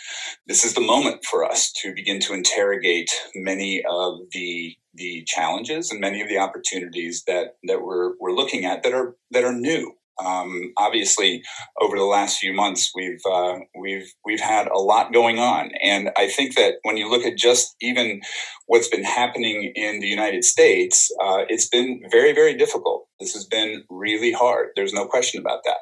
this 0.47 0.65
is 0.65 0.73
the 0.73 0.81
moment 0.81 1.27
for 1.27 1.45
us 1.45 1.71
to 1.83 1.95
begin 1.95 2.21
to 2.21 2.33
interrogate 2.33 3.11
many 3.35 3.85
of 3.87 4.21
the 4.33 4.75
the 4.97 5.25
challenges 5.27 5.91
and 5.91 6.01
many 6.01 6.21
of 6.21 6.29
the 6.29 6.39
opportunities 6.39 7.25
that 7.27 7.57
that 7.69 7.83
we're 7.83 8.13
we're 8.21 8.33
looking 8.33 8.65
at 8.65 8.83
that 8.83 8.93
are 8.93 9.17
that 9.31 9.45
are 9.45 9.53
new 9.53 9.93
Um, 10.25 10.73
obviously, 10.79 11.43
over 11.81 11.97
the 11.99 12.05
last 12.05 12.39
few 12.39 12.55
months, 12.55 12.91
we've 12.95 13.21
uh, 13.31 13.59
we've 13.79 14.11
we've 14.25 14.41
had 14.41 14.67
a 14.69 14.79
lot 14.79 15.13
going 15.13 15.39
on, 15.39 15.73
and 15.83 16.11
I 16.17 16.29
think 16.29 16.57
that 16.57 16.77
when 16.85 16.97
you 16.97 17.11
look 17.11 17.27
at 17.27 17.37
just 17.37 17.75
even 17.83 18.23
what's 18.67 18.89
been 18.89 19.05
happening 19.05 19.73
in 19.75 20.01
the 20.01 20.07
United 20.09 20.45
States, 20.45 21.11
uh, 21.23 21.45
it's 21.49 21.69
been 21.69 22.01
very 22.11 22.33
very 22.33 22.55
difficult. 22.57 23.09
This 23.21 23.35
has 23.35 23.45
been 23.45 23.85
really 23.91 24.33
hard. 24.33 24.69
There's 24.75 24.95
no 24.95 25.07
question 25.07 25.39
about 25.41 25.61
that. 25.67 25.81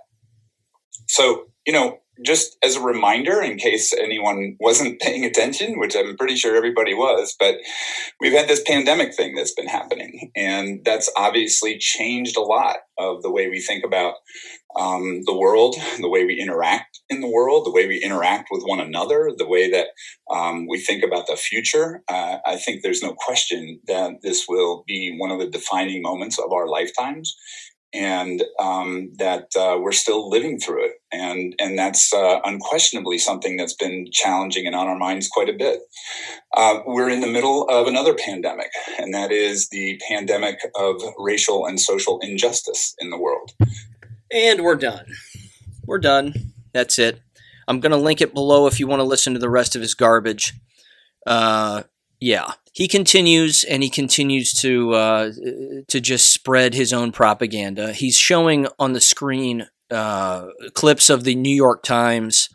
So 1.07 1.47
you 1.67 1.73
know, 1.73 1.99
just 2.23 2.57
as 2.63 2.77
a 2.77 2.81
reminder, 2.81 3.43
in 3.43 3.57
case 3.57 3.93
anyone 3.93 4.57
wasn't 4.61 5.01
paying 5.01 5.25
attention, 5.25 5.79
which 5.79 5.97
I'm 5.97 6.17
pretty 6.17 6.37
sure 6.37 6.57
everybody 6.57 6.95
was, 6.95 7.35
but 7.39 7.57
we've 8.21 8.33
had 8.33 8.49
this 8.49 8.63
pandemic 8.67 9.15
thing 9.15 9.35
that's 9.35 9.55
been 9.55 9.69
happening. 9.69 10.31
And 10.37 10.85
that's 10.85 11.11
obviously 11.17 11.79
changed 11.79 12.37
a 12.37 12.43
lot 12.43 12.77
of 12.99 13.23
the 13.23 13.31
way 13.31 13.49
we 13.49 13.61
think 13.61 13.85
about 13.85 14.15
um, 14.77 15.23
the 15.25 15.37
world, 15.37 15.77
the 16.01 16.09
way 16.09 16.25
we 16.25 16.41
interact 16.41 17.01
in 17.09 17.21
the 17.21 17.31
world, 17.31 17.65
the 17.65 17.71
way 17.71 17.87
we 17.87 18.03
interact 18.03 18.49
with 18.51 18.65
one 18.65 18.81
another, 18.81 19.31
the 19.37 19.47
way 19.47 19.71
that 19.71 19.89
um, 20.31 20.67
we 20.69 20.81
think 20.81 21.05
about 21.05 21.27
the 21.27 21.37
future. 21.37 22.03
Uh, 22.09 22.39
I 22.45 22.57
think 22.57 22.83
there's 22.83 23.03
no 23.03 23.15
question 23.15 23.81
that 23.87 24.23
this 24.23 24.47
will 24.49 24.85
be 24.87 25.15
one 25.17 25.31
of 25.31 25.39
the 25.39 25.51
defining 25.51 26.03
moments 26.03 26.39
of 26.39 26.53
our 26.53 26.67
lifetimes 26.67 27.37
and 27.95 28.43
um, 28.59 29.13
that 29.19 29.47
uh, 29.57 29.79
we're 29.81 29.93
still 29.93 30.29
living 30.29 30.59
through 30.59 30.85
it, 30.85 30.93
and 31.15 31.55
and 31.59 31.79
that's 31.79 32.13
uh, 32.13 32.41
unquestionably 32.45 33.19
something 33.19 33.57
that's 33.57 33.75
been 33.75 34.07
challenging 34.13 34.67
and 34.67 34.75
on 34.75 34.87
our 34.87 34.99
minds 34.99 35.29
quite 35.29 35.49
a 35.49 35.53
bit. 35.53 35.81
Uh, 36.57 36.81
we're 36.87 37.09
in 37.09 37.21
the 37.21 37.27
middle 37.27 37.69
of 37.69 37.87
another 37.87 38.15
pandemic, 38.15 38.71
and 38.99 39.15
that 39.15 39.31
is 39.31 39.69
the 39.69 40.01
pandemic 40.09 40.59
of 40.77 41.01
racial 41.19 41.67
and 41.67 41.81
social 41.81 42.19
injustice 42.21 42.95
in 42.99 43.11
the 43.11 43.19
world. 43.19 43.53
And 44.33 44.63
we're 44.63 44.77
done. 44.77 45.07
We're 45.87 45.99
done. 45.99 46.35
That's 46.73 46.99
it. 46.99 47.21
I'm 47.69 47.81
going 47.81 47.93
to 47.93 47.99
link 47.99 48.21
it 48.21 48.35
below 48.35 48.67
if 48.67 48.81
you 48.81 48.87
want 48.87 49.01
to 49.01 49.05
listen 49.05 49.33
to 49.35 49.39
the 49.39 49.51
rest 49.51 49.77
of 49.77 49.83
his 49.83 49.95
garbage. 49.95 50.55
Uh, 51.27 51.85
yeah, 52.21 52.53
he 52.73 52.89
continues 52.89 53.65
and 53.65 53.83
he 53.83 53.89
continues 53.89 54.53
to 54.55 54.93
uh, 54.95 55.33
to 55.89 56.01
just 56.01 56.33
spread 56.33 56.75
his 56.75 56.93
own 56.93 57.13
propaganda. 57.13 57.93
He's 57.93 58.19
showing 58.19 58.67
on 58.79 58.93
the 58.93 59.01
screen 59.01 59.69
uh, 59.91 60.49
clips 60.75 61.11
of 61.11 61.25
the 61.25 61.35
New 61.35 61.55
York 61.55 61.83
Times. 61.83 62.49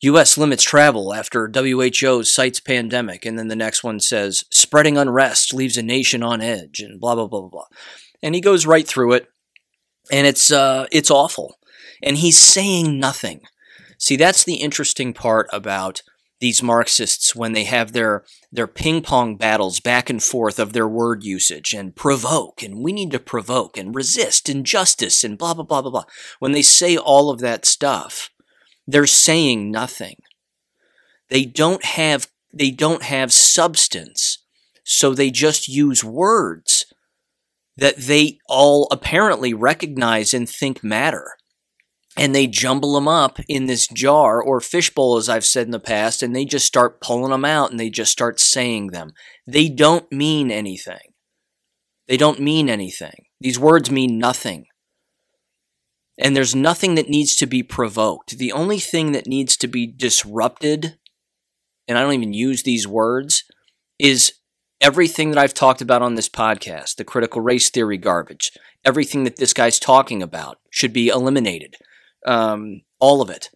U.S. 0.00 0.36
limits 0.36 0.64
travel 0.64 1.14
after 1.14 1.48
WHO 1.48 2.24
cites 2.24 2.58
pandemic, 2.58 3.24
and 3.24 3.38
then 3.38 3.46
the 3.46 3.54
next 3.54 3.84
one 3.84 4.00
says 4.00 4.44
spreading 4.50 4.98
unrest 4.98 5.54
leaves 5.54 5.76
a 5.76 5.82
nation 5.82 6.24
on 6.24 6.40
edge, 6.40 6.80
and 6.80 7.00
blah 7.00 7.14
blah 7.14 7.28
blah 7.28 7.42
blah 7.42 7.48
blah. 7.48 7.66
And 8.20 8.34
he 8.34 8.40
goes 8.40 8.66
right 8.66 8.86
through 8.86 9.12
it, 9.12 9.28
and 10.10 10.26
it's 10.26 10.50
uh, 10.50 10.86
it's 10.90 11.10
awful. 11.10 11.56
And 12.02 12.16
he's 12.18 12.38
saying 12.38 12.98
nothing. 12.98 13.42
See, 13.96 14.16
that's 14.16 14.42
the 14.42 14.56
interesting 14.56 15.14
part 15.14 15.48
about 15.52 16.02
these 16.42 16.60
Marxists 16.60 17.36
when 17.36 17.52
they 17.52 17.62
have 17.62 17.92
their 17.92 18.24
their 18.50 18.66
ping 18.66 19.00
pong 19.00 19.36
battles 19.36 19.78
back 19.78 20.10
and 20.10 20.20
forth 20.20 20.58
of 20.58 20.72
their 20.72 20.88
word 20.88 21.22
usage 21.22 21.72
and 21.72 21.94
provoke 21.94 22.64
and 22.64 22.82
we 22.82 22.92
need 22.92 23.12
to 23.12 23.20
provoke 23.20 23.78
and 23.78 23.94
resist 23.94 24.48
injustice 24.48 25.22
and 25.22 25.38
blah 25.38 25.54
blah 25.54 25.62
blah 25.62 25.80
blah 25.80 25.90
blah. 25.92 26.04
When 26.40 26.50
they 26.50 26.60
say 26.60 26.96
all 26.96 27.30
of 27.30 27.38
that 27.38 27.64
stuff, 27.64 28.28
they're 28.88 29.06
saying 29.06 29.70
nothing. 29.70 30.16
They 31.28 31.44
don't 31.44 31.84
have 31.84 32.26
they 32.52 32.72
don't 32.72 33.04
have 33.04 33.32
substance. 33.32 34.38
So 34.82 35.14
they 35.14 35.30
just 35.30 35.68
use 35.68 36.02
words 36.02 36.86
that 37.76 37.98
they 37.98 38.40
all 38.48 38.88
apparently 38.90 39.54
recognize 39.54 40.34
and 40.34 40.48
think 40.48 40.82
matter 40.82 41.36
and 42.16 42.34
they 42.34 42.46
jumble 42.46 42.94
them 42.94 43.08
up 43.08 43.38
in 43.48 43.66
this 43.66 43.86
jar 43.88 44.42
or 44.42 44.60
fishbowl, 44.60 45.16
as 45.16 45.28
I've 45.28 45.44
said 45.44 45.66
in 45.66 45.70
the 45.70 45.80
past, 45.80 46.22
and 46.22 46.36
they 46.36 46.44
just 46.44 46.66
start 46.66 47.00
pulling 47.00 47.30
them 47.30 47.44
out 47.44 47.70
and 47.70 47.80
they 47.80 47.90
just 47.90 48.12
start 48.12 48.38
saying 48.38 48.88
them. 48.88 49.12
They 49.46 49.68
don't 49.68 50.10
mean 50.12 50.50
anything. 50.50 51.14
They 52.08 52.16
don't 52.16 52.40
mean 52.40 52.68
anything. 52.68 53.26
These 53.40 53.58
words 53.58 53.90
mean 53.90 54.18
nothing. 54.18 54.66
And 56.18 56.36
there's 56.36 56.54
nothing 56.54 56.94
that 56.96 57.08
needs 57.08 57.34
to 57.36 57.46
be 57.46 57.62
provoked. 57.62 58.36
The 58.36 58.52
only 58.52 58.78
thing 58.78 59.12
that 59.12 59.26
needs 59.26 59.56
to 59.56 59.66
be 59.66 59.86
disrupted, 59.86 60.98
and 61.88 61.96
I 61.96 62.02
don't 62.02 62.12
even 62.12 62.34
use 62.34 62.62
these 62.62 62.86
words, 62.86 63.44
is 63.98 64.34
everything 64.82 65.30
that 65.30 65.38
I've 65.38 65.54
talked 65.54 65.80
about 65.80 66.02
on 66.02 66.16
this 66.16 66.28
podcast 66.28 66.96
the 66.96 67.04
critical 67.04 67.40
race 67.40 67.70
theory 67.70 67.96
garbage, 67.96 68.52
everything 68.84 69.24
that 69.24 69.36
this 69.36 69.54
guy's 69.54 69.78
talking 69.78 70.22
about 70.22 70.58
should 70.70 70.92
be 70.92 71.08
eliminated 71.08 71.76
um, 72.26 72.82
all 73.00 73.22
of 73.22 73.30
it. 73.30 73.50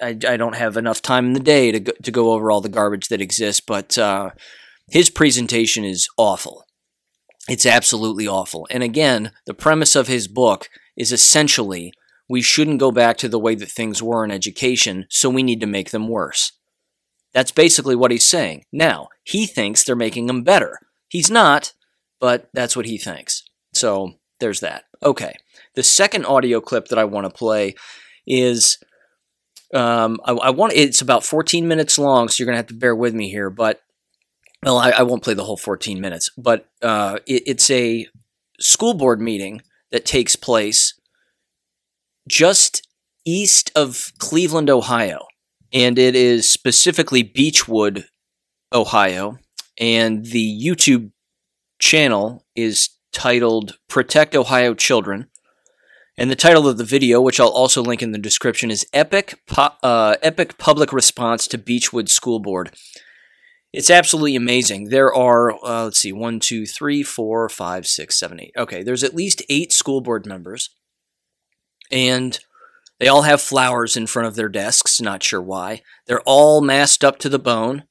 I, 0.00 0.08
I 0.28 0.36
don't 0.36 0.56
have 0.56 0.76
enough 0.76 1.00
time 1.00 1.26
in 1.26 1.32
the 1.32 1.40
day 1.40 1.72
to 1.72 1.80
go, 1.80 1.92
to 2.02 2.10
go 2.10 2.32
over 2.32 2.50
all 2.50 2.60
the 2.60 2.68
garbage 2.68 3.08
that 3.08 3.22
exists, 3.22 3.60
but 3.60 3.96
uh, 3.96 4.30
his 4.90 5.08
presentation 5.08 5.84
is 5.84 6.08
awful. 6.18 6.66
It's 7.48 7.64
absolutely 7.64 8.28
awful. 8.28 8.66
And 8.70 8.82
again, 8.82 9.32
the 9.46 9.54
premise 9.54 9.96
of 9.96 10.06
his 10.06 10.28
book 10.28 10.68
is 10.96 11.12
essentially 11.12 11.92
we 12.28 12.42
shouldn't 12.42 12.78
go 12.78 12.92
back 12.92 13.16
to 13.18 13.28
the 13.28 13.38
way 13.38 13.54
that 13.54 13.70
things 13.70 14.02
were 14.02 14.24
in 14.24 14.30
education, 14.30 15.06
so 15.08 15.30
we 15.30 15.42
need 15.42 15.60
to 15.60 15.66
make 15.66 15.90
them 15.90 16.08
worse. 16.08 16.52
That's 17.32 17.52
basically 17.52 17.96
what 17.96 18.10
he's 18.10 18.26
saying. 18.26 18.64
Now, 18.72 19.08
he 19.24 19.46
thinks 19.46 19.82
they're 19.82 19.96
making 19.96 20.26
them 20.26 20.42
better. 20.42 20.78
He's 21.08 21.30
not, 21.30 21.72
but 22.20 22.48
that's 22.52 22.76
what 22.76 22.86
he 22.86 22.98
thinks. 22.98 23.42
So 23.72 24.14
there's 24.40 24.60
that. 24.60 24.84
Okay. 25.02 25.34
The 25.74 25.82
second 25.82 26.26
audio 26.26 26.60
clip 26.60 26.88
that 26.88 26.98
I 26.98 27.04
want 27.04 27.26
to 27.26 27.30
play 27.30 27.74
is 28.26 28.78
um, 29.72 30.20
I, 30.24 30.32
I, 30.32 30.50
want 30.50 30.72
it's 30.72 31.00
about 31.00 31.24
14 31.24 31.68
minutes 31.68 31.98
long, 31.98 32.28
so 32.28 32.36
you're 32.38 32.46
gonna 32.46 32.56
have 32.56 32.66
to 32.68 32.74
bear 32.74 32.94
with 32.94 33.14
me 33.14 33.30
here. 33.30 33.50
But 33.50 33.80
well, 34.64 34.78
I, 34.78 34.90
I 34.90 35.02
won't 35.02 35.22
play 35.22 35.34
the 35.34 35.44
whole 35.44 35.56
14 35.56 36.00
minutes, 36.00 36.30
but 36.36 36.66
uh, 36.82 37.18
it, 37.26 37.44
it's 37.46 37.70
a 37.70 38.06
school 38.58 38.94
board 38.94 39.20
meeting 39.20 39.62
that 39.90 40.04
takes 40.04 40.36
place 40.36 40.98
just 42.28 42.86
east 43.24 43.70
of 43.76 44.12
Cleveland, 44.18 44.68
Ohio, 44.68 45.26
and 45.72 45.98
it 45.98 46.16
is 46.16 46.50
specifically 46.50 47.22
Beachwood, 47.22 48.04
Ohio, 48.72 49.38
and 49.78 50.26
the 50.26 50.62
YouTube 50.62 51.12
channel 51.78 52.44
is 52.56 52.90
titled 53.12 53.78
"Protect 53.88 54.34
Ohio 54.34 54.74
Children." 54.74 55.29
And 56.20 56.30
the 56.30 56.36
title 56.36 56.68
of 56.68 56.76
the 56.76 56.84
video, 56.84 57.18
which 57.18 57.40
I'll 57.40 57.48
also 57.48 57.82
link 57.82 58.02
in 58.02 58.12
the 58.12 58.18
description, 58.18 58.70
is 58.70 58.86
Epic, 58.92 59.40
uh, 59.56 60.16
Epic 60.20 60.58
Public 60.58 60.92
Response 60.92 61.48
to 61.48 61.56
Beachwood 61.56 62.10
School 62.10 62.40
Board. 62.40 62.76
It's 63.72 63.88
absolutely 63.88 64.36
amazing. 64.36 64.90
There 64.90 65.14
are, 65.14 65.52
uh, 65.64 65.84
let's 65.84 65.98
see, 65.98 66.12
one, 66.12 66.38
two, 66.38 66.66
three, 66.66 67.02
four, 67.02 67.48
five, 67.48 67.86
six, 67.86 68.18
seven, 68.18 68.38
eight. 68.38 68.52
Okay, 68.54 68.82
there's 68.82 69.02
at 69.02 69.14
least 69.14 69.42
eight 69.48 69.72
school 69.72 70.02
board 70.02 70.26
members. 70.26 70.68
And 71.90 72.38
they 72.98 73.08
all 73.08 73.22
have 73.22 73.40
flowers 73.40 73.96
in 73.96 74.06
front 74.06 74.28
of 74.28 74.34
their 74.34 74.50
desks, 74.50 75.00
not 75.00 75.22
sure 75.22 75.40
why. 75.40 75.80
They're 76.06 76.20
all 76.26 76.60
masked 76.60 77.02
up 77.02 77.18
to 77.20 77.30
the 77.30 77.38
bone, 77.38 77.84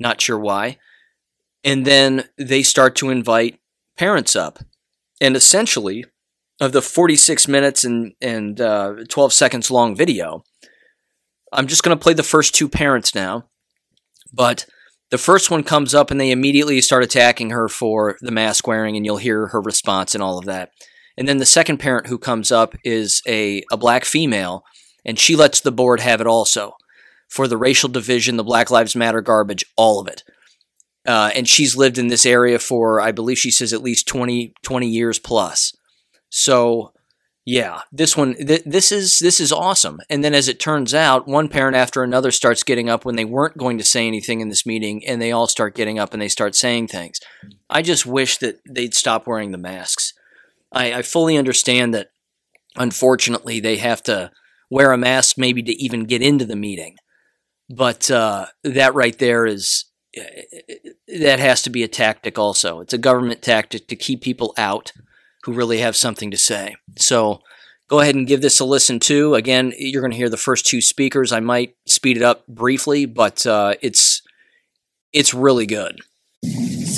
not 0.00 0.20
sure 0.20 0.38
why. 0.38 0.78
And 1.62 1.84
then 1.84 2.24
they 2.36 2.64
start 2.64 2.96
to 2.96 3.10
invite 3.10 3.60
parents 3.96 4.34
up. 4.34 4.58
And 5.20 5.36
essentially, 5.36 6.06
of 6.60 6.72
the 6.72 6.82
46 6.82 7.48
minutes 7.48 7.84
and, 7.84 8.12
and 8.20 8.60
uh, 8.60 8.94
12 9.08 9.32
seconds 9.32 9.70
long 9.70 9.94
video. 9.94 10.42
I'm 11.52 11.66
just 11.66 11.82
going 11.82 11.96
to 11.96 12.02
play 12.02 12.14
the 12.14 12.22
first 12.22 12.54
two 12.54 12.68
parents 12.68 13.14
now. 13.14 13.48
But 14.32 14.66
the 15.10 15.18
first 15.18 15.50
one 15.50 15.62
comes 15.62 15.94
up 15.94 16.10
and 16.10 16.20
they 16.20 16.30
immediately 16.30 16.80
start 16.80 17.02
attacking 17.02 17.50
her 17.50 17.68
for 17.68 18.16
the 18.20 18.32
mask 18.32 18.66
wearing, 18.66 18.96
and 18.96 19.06
you'll 19.06 19.16
hear 19.16 19.48
her 19.48 19.60
response 19.60 20.14
and 20.14 20.22
all 20.22 20.38
of 20.38 20.44
that. 20.44 20.70
And 21.16 21.26
then 21.26 21.38
the 21.38 21.46
second 21.46 21.78
parent 21.78 22.06
who 22.06 22.18
comes 22.18 22.52
up 22.52 22.74
is 22.84 23.22
a, 23.26 23.62
a 23.72 23.76
black 23.76 24.04
female, 24.04 24.64
and 25.04 25.18
she 25.18 25.34
lets 25.34 25.60
the 25.60 25.72
board 25.72 26.00
have 26.00 26.20
it 26.20 26.26
also 26.26 26.74
for 27.28 27.48
the 27.48 27.56
racial 27.56 27.88
division, 27.88 28.36
the 28.36 28.44
Black 28.44 28.70
Lives 28.70 28.96
Matter 28.96 29.20
garbage, 29.20 29.64
all 29.76 30.00
of 30.00 30.08
it. 30.08 30.22
Uh, 31.06 31.30
and 31.34 31.48
she's 31.48 31.76
lived 31.76 31.98
in 31.98 32.08
this 32.08 32.26
area 32.26 32.58
for, 32.58 33.00
I 33.00 33.12
believe 33.12 33.38
she 33.38 33.50
says, 33.50 33.72
at 33.72 33.82
least 33.82 34.06
20, 34.08 34.52
20 34.62 34.88
years 34.88 35.18
plus. 35.18 35.74
So 36.28 36.92
yeah, 37.50 37.80
this 37.90 38.14
one 38.14 38.34
th- 38.34 38.64
this 38.66 38.92
is 38.92 39.20
this 39.20 39.40
is 39.40 39.52
awesome. 39.52 40.00
And 40.10 40.22
then 40.22 40.34
as 40.34 40.48
it 40.48 40.60
turns 40.60 40.92
out, 40.92 41.26
one 41.26 41.48
parent 41.48 41.76
after 41.76 42.02
another 42.02 42.30
starts 42.30 42.62
getting 42.62 42.90
up 42.90 43.06
when 43.06 43.16
they 43.16 43.24
weren't 43.24 43.56
going 43.56 43.78
to 43.78 43.84
say 43.84 44.06
anything 44.06 44.40
in 44.40 44.50
this 44.50 44.66
meeting 44.66 45.02
and 45.06 45.20
they 45.20 45.32
all 45.32 45.46
start 45.46 45.74
getting 45.74 45.98
up 45.98 46.12
and 46.12 46.20
they 46.20 46.28
start 46.28 46.54
saying 46.54 46.88
things. 46.88 47.20
I 47.70 47.80
just 47.80 48.04
wish 48.04 48.36
that 48.38 48.60
they'd 48.68 48.92
stop 48.94 49.26
wearing 49.26 49.52
the 49.52 49.56
masks. 49.56 50.12
I, 50.72 50.92
I 50.92 51.02
fully 51.02 51.38
understand 51.38 51.94
that 51.94 52.10
unfortunately 52.76 53.60
they 53.60 53.78
have 53.78 54.02
to 54.02 54.30
wear 54.70 54.92
a 54.92 54.98
mask 54.98 55.38
maybe 55.38 55.62
to 55.62 55.72
even 55.82 56.04
get 56.04 56.20
into 56.20 56.44
the 56.44 56.54
meeting. 56.54 56.96
But 57.70 58.10
uh, 58.10 58.48
that 58.62 58.92
right 58.92 59.18
there 59.18 59.46
is 59.46 59.86
eh, 60.14 60.22
eh, 60.22 60.74
eh, 61.08 61.18
that 61.20 61.38
has 61.38 61.62
to 61.62 61.70
be 61.70 61.82
a 61.82 61.88
tactic 61.88 62.38
also. 62.38 62.80
It's 62.80 62.92
a 62.92 62.98
government 62.98 63.40
tactic 63.40 63.88
to 63.88 63.96
keep 63.96 64.20
people 64.20 64.52
out 64.58 64.92
who 65.44 65.52
really 65.52 65.78
have 65.78 65.96
something 65.96 66.30
to 66.30 66.36
say. 66.36 66.76
So 66.96 67.40
go 67.88 68.00
ahead 68.00 68.14
and 68.14 68.26
give 68.26 68.42
this 68.42 68.60
a 68.60 68.64
listen 68.64 69.00
too. 69.00 69.34
Again, 69.34 69.72
you're 69.78 70.02
going 70.02 70.12
to 70.12 70.16
hear 70.16 70.28
the 70.28 70.36
first 70.36 70.66
two 70.66 70.80
speakers. 70.80 71.32
I 71.32 71.40
might 71.40 71.74
speed 71.86 72.16
it 72.16 72.22
up 72.22 72.46
briefly, 72.46 73.06
but 73.06 73.46
uh, 73.46 73.74
it's 73.80 74.22
it's 75.12 75.34
really 75.34 75.66
good. 75.66 76.00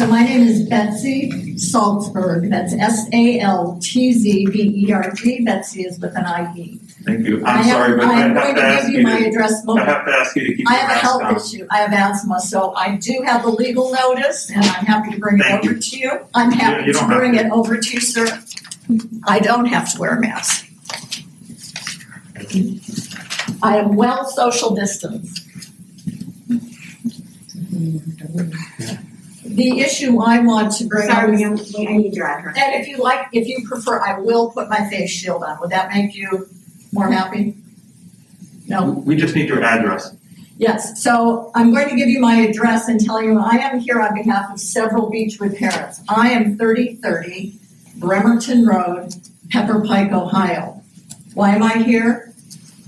So 0.01 0.07
my 0.07 0.23
name 0.23 0.49
is 0.49 0.67
Betsy 0.67 1.31
Saltzberg. 1.57 2.49
That's 2.49 2.73
S 2.73 3.07
A 3.13 3.39
L 3.41 3.79
T 3.83 4.15
Z 4.15 4.47
B 4.47 4.87
E 4.87 4.93
R 4.95 5.11
G. 5.13 5.45
Betsy 5.45 5.83
is 5.85 6.01
with 6.01 6.17
an 6.17 6.25
I 6.25 6.51
E. 6.57 6.79
Thank 7.05 7.27
you. 7.27 7.45
I 7.45 7.51
I'm 7.51 7.65
have- 7.65 7.67
sorry, 7.77 7.97
but 7.99 8.07
I 8.07 8.23
I'm 8.23 8.35
have 8.35 8.43
going 8.43 8.55
to 8.55 8.61
to 8.63 8.67
ask 8.67 8.83
give 8.87 8.93
you 8.93 8.99
you 9.01 9.05
my 9.05 9.19
to, 9.21 9.29
address. 9.29 9.63
I 9.69 9.81
have 9.85 10.07
to 10.07 10.11
ask 10.13 10.37
you 10.37 10.47
to 10.47 10.55
keep 10.55 10.71
I 10.71 10.73
have 10.77 10.91
a 10.91 10.95
health 10.95 11.23
on. 11.23 11.37
issue. 11.37 11.67
I 11.71 11.81
have 11.81 11.93
asthma, 11.93 12.41
so 12.41 12.75
I 12.75 12.97
do 12.97 13.21
have 13.27 13.43
the 13.43 13.51
legal 13.51 13.93
notice, 13.93 14.49
and 14.49 14.65
I'm 14.65 14.87
happy 14.87 15.11
to 15.11 15.19
bring 15.19 15.39
it 15.39 15.43
Thank 15.43 15.65
over 15.65 15.75
you. 15.75 15.81
to 15.83 15.99
you. 15.99 16.21
I'm 16.35 16.51
happy 16.51 16.87
you 16.87 16.93
to 16.95 17.07
bring 17.07 17.33
to. 17.35 17.41
it 17.45 17.53
over 17.53 17.77
to 17.77 17.91
you, 17.93 18.01
sir. 18.01 18.43
I 19.25 19.39
don't 19.39 19.67
have 19.67 19.93
to 19.93 20.01
wear 20.01 20.17
a 20.17 20.21
mask. 20.23 20.67
I 23.63 23.77
am 23.77 23.97
well 23.97 24.25
social 24.25 24.75
distance. 24.75 25.47
The 29.45 29.81
issue 29.81 30.21
I 30.21 30.41
want 30.41 30.73
to 30.77 30.85
bring 30.85 31.09
up 31.09 31.17
Sorry, 31.17 31.35
is 31.43 31.75
ma'am, 31.75 31.89
I 31.89 31.97
need 31.97 32.15
your 32.15 32.27
address. 32.27 32.57
And 32.59 32.75
if 32.81 32.89
you 32.89 32.99
like, 32.99 33.29
if 33.33 33.49
you 33.49 33.67
prefer, 33.67 34.01
I 34.01 34.19
will 34.19 34.51
put 34.51 34.69
my 34.69 34.89
face 34.91 35.11
shield 35.11 35.43
on. 35.43 35.59
Would 35.61 35.71
that 35.71 35.91
make 35.93 36.15
you 36.15 36.49
more 36.93 37.11
happy? 37.11 37.57
No? 38.67 38.91
We 38.91 39.17
just 39.17 39.35
need 39.35 39.49
your 39.49 39.63
address. 39.63 40.15
Yes. 40.59 41.03
So 41.03 41.51
I'm 41.55 41.73
going 41.73 41.89
to 41.89 41.97
give 41.97 42.09
you 42.09 42.21
my 42.21 42.37
address 42.37 42.89
and 42.89 43.01
tell 43.01 43.23
you 43.23 43.39
I 43.39 43.57
am 43.57 43.81
here 43.81 44.01
on 44.01 44.15
behalf 44.15 44.53
of 44.53 44.61
several 44.61 45.11
Beachwood 45.11 45.59
parents. 45.59 46.03
I 46.09 46.31
am 46.31 46.59
3030 46.59 47.55
Bremerton 47.97 48.67
Road, 48.67 49.15
Pepper 49.51 49.83
Pike, 49.83 50.13
Ohio. 50.13 50.83
Why 51.35 51.55
am 51.55 51.63
I 51.63 51.79
here? 51.79 52.35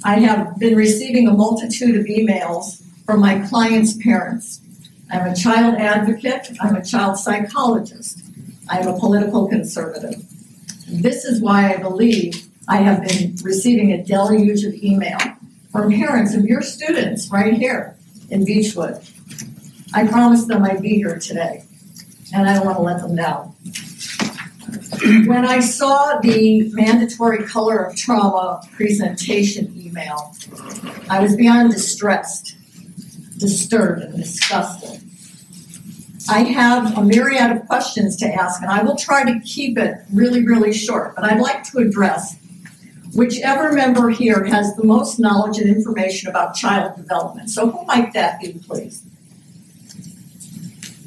I 0.04 0.16
have 0.16 0.58
been 0.58 0.76
receiving 0.76 1.28
a 1.28 1.32
multitude 1.32 1.96
of 1.96 2.06
emails 2.06 2.82
from 3.06 3.20
my 3.20 3.38
clients' 3.48 3.96
parents. 4.02 4.61
I'm 5.12 5.30
a 5.30 5.36
child 5.36 5.74
advocate, 5.74 6.48
I'm 6.58 6.74
a 6.74 6.82
child 6.82 7.18
psychologist, 7.18 8.22
I'm 8.70 8.88
a 8.88 8.98
political 8.98 9.46
conservative. 9.46 10.24
This 10.88 11.26
is 11.26 11.38
why 11.42 11.74
I 11.74 11.76
believe 11.76 12.48
I 12.66 12.78
have 12.78 13.06
been 13.06 13.36
receiving 13.42 13.92
a 13.92 14.02
deluge 14.02 14.64
of 14.64 14.72
email 14.74 15.18
from 15.70 15.92
parents 15.92 16.34
of 16.34 16.46
your 16.46 16.62
students 16.62 17.28
right 17.30 17.52
here 17.52 17.94
in 18.30 18.46
Beachwood. 18.46 19.06
I 19.92 20.06
promised 20.06 20.48
them 20.48 20.64
I'd 20.64 20.80
be 20.80 20.96
here 20.96 21.18
today, 21.18 21.64
and 22.34 22.48
I 22.48 22.54
don't 22.54 22.64
want 22.64 22.78
to 22.78 22.82
let 22.82 23.00
them 23.02 23.14
down. 23.14 23.48
When 25.26 25.44
I 25.44 25.60
saw 25.60 26.20
the 26.20 26.70
mandatory 26.72 27.44
color 27.44 27.84
of 27.84 27.96
trauma 27.96 28.62
presentation 28.72 29.74
email, 29.76 30.34
I 31.10 31.20
was 31.20 31.36
beyond 31.36 31.72
distressed, 31.72 32.56
disturbed, 33.38 34.02
and 34.02 34.16
disgusted. 34.16 35.01
I 36.30 36.40
have 36.44 36.96
a 36.96 37.02
myriad 37.02 37.50
of 37.50 37.66
questions 37.66 38.16
to 38.16 38.26
ask, 38.26 38.62
and 38.62 38.70
I 38.70 38.82
will 38.82 38.96
try 38.96 39.24
to 39.24 39.40
keep 39.40 39.76
it 39.78 39.96
really, 40.12 40.44
really 40.44 40.72
short, 40.72 41.14
but 41.16 41.24
I'd 41.24 41.40
like 41.40 41.64
to 41.70 41.78
address 41.78 42.36
whichever 43.14 43.72
member 43.72 44.08
here 44.08 44.44
has 44.44 44.74
the 44.76 44.84
most 44.84 45.18
knowledge 45.18 45.58
and 45.58 45.68
information 45.74 46.28
about 46.30 46.54
child 46.54 46.96
development. 46.96 47.50
So 47.50 47.70
who 47.70 47.84
might 47.86 48.12
that 48.14 48.40
be, 48.40 48.54
please? 48.66 49.02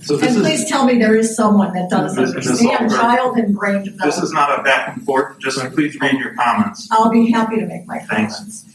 So 0.03 0.17
this 0.17 0.35
And 0.35 0.45
is, 0.45 0.51
please 0.51 0.69
tell 0.69 0.85
me 0.85 0.99
there 0.99 1.15
is 1.15 1.35
someone 1.35 1.73
that 1.73 1.89
does 1.89 2.15
This- 2.15 2.31
this 2.33 2.45
is 2.45 2.51
understand 2.61 2.91
right. 2.91 3.01
child 3.01 3.37
and 3.37 3.55
brain 3.55 3.97
this 4.03 4.17
is 4.19 4.31
not 4.31 4.59
a 4.59 4.61
back 4.61 4.95
and 4.95 5.03
forth, 5.03 5.39
just 5.39 5.57
please 5.73 5.99
read 5.99 6.13
your 6.19 6.35
comments. 6.35 6.87
I'll 6.91 7.09
be 7.09 7.31
happy 7.31 7.55
to 7.59 7.65
make 7.65 7.87
my 7.87 7.97
Thanks. 7.99 8.35
comments. 8.35 8.65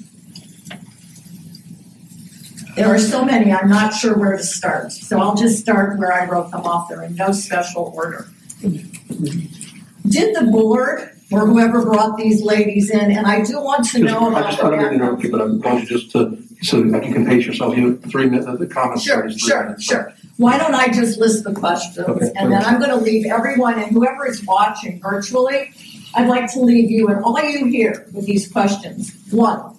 There 2.80 2.88
are 2.88 2.98
so 2.98 3.22
many, 3.26 3.52
I'm 3.52 3.68
not 3.68 3.92
sure 3.92 4.16
where 4.16 4.34
to 4.38 4.42
start, 4.42 4.90
so 4.90 5.20
I'll 5.20 5.36
just 5.36 5.58
start 5.58 5.98
where 5.98 6.14
I 6.14 6.24
wrote 6.24 6.50
them 6.50 6.62
off. 6.62 6.88
They're 6.88 7.02
in 7.02 7.14
no 7.14 7.30
special 7.30 7.92
order. 7.94 8.26
Did 8.62 10.34
the 10.34 10.48
board 10.50 11.10
or 11.30 11.46
whoever 11.46 11.84
brought 11.84 12.16
these 12.16 12.42
ladies 12.42 12.88
in, 12.88 13.10
and 13.10 13.26
I 13.26 13.44
do 13.44 13.60
want 13.60 13.84
to 13.90 13.98
know 13.98 14.28
I 14.34 14.38
about 14.40 14.50
just, 14.52 14.64
I 14.64 14.70
don't 14.70 14.78
mean 14.78 14.80
to 14.80 14.84
their 14.84 14.94
interrupt 14.94 15.22
you, 15.22 15.30
but 15.30 15.42
I'm 15.42 15.60
going 15.60 15.80
to 15.80 15.86
just 15.86 16.10
to, 16.12 16.42
so 16.62 16.82
that 16.82 17.04
you 17.04 17.12
can 17.12 17.26
pace 17.26 17.44
yourself, 17.44 17.76
you 17.76 17.90
have 17.90 18.02
three 18.10 18.30
minutes, 18.30 18.46
the 18.58 18.66
comments. 18.66 19.02
Sure, 19.02 19.28
three 19.28 19.38
sure, 19.38 19.64
minutes. 19.64 19.84
sure. 19.84 20.14
Why 20.38 20.56
don't 20.56 20.74
I 20.74 20.88
just 20.88 21.18
list 21.18 21.44
the 21.44 21.52
questions, 21.52 22.08
Okay. 22.08 22.32
and 22.34 22.50
then 22.50 22.64
I'm 22.64 22.80
gonna 22.80 22.96
leave 22.96 23.26
everyone, 23.26 23.78
and 23.78 23.92
whoever 23.92 24.26
is 24.26 24.42
watching 24.46 25.02
virtually, 25.02 25.70
I'd 26.14 26.28
like 26.28 26.50
to 26.54 26.60
leave 26.60 26.90
you 26.90 27.08
and 27.08 27.22
all 27.22 27.38
you 27.42 27.66
here 27.66 28.06
with 28.14 28.24
these 28.24 28.50
questions. 28.50 29.12
One, 29.30 29.76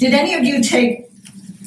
did 0.00 0.14
any 0.14 0.34
of 0.34 0.42
you 0.42 0.64
take 0.64 1.07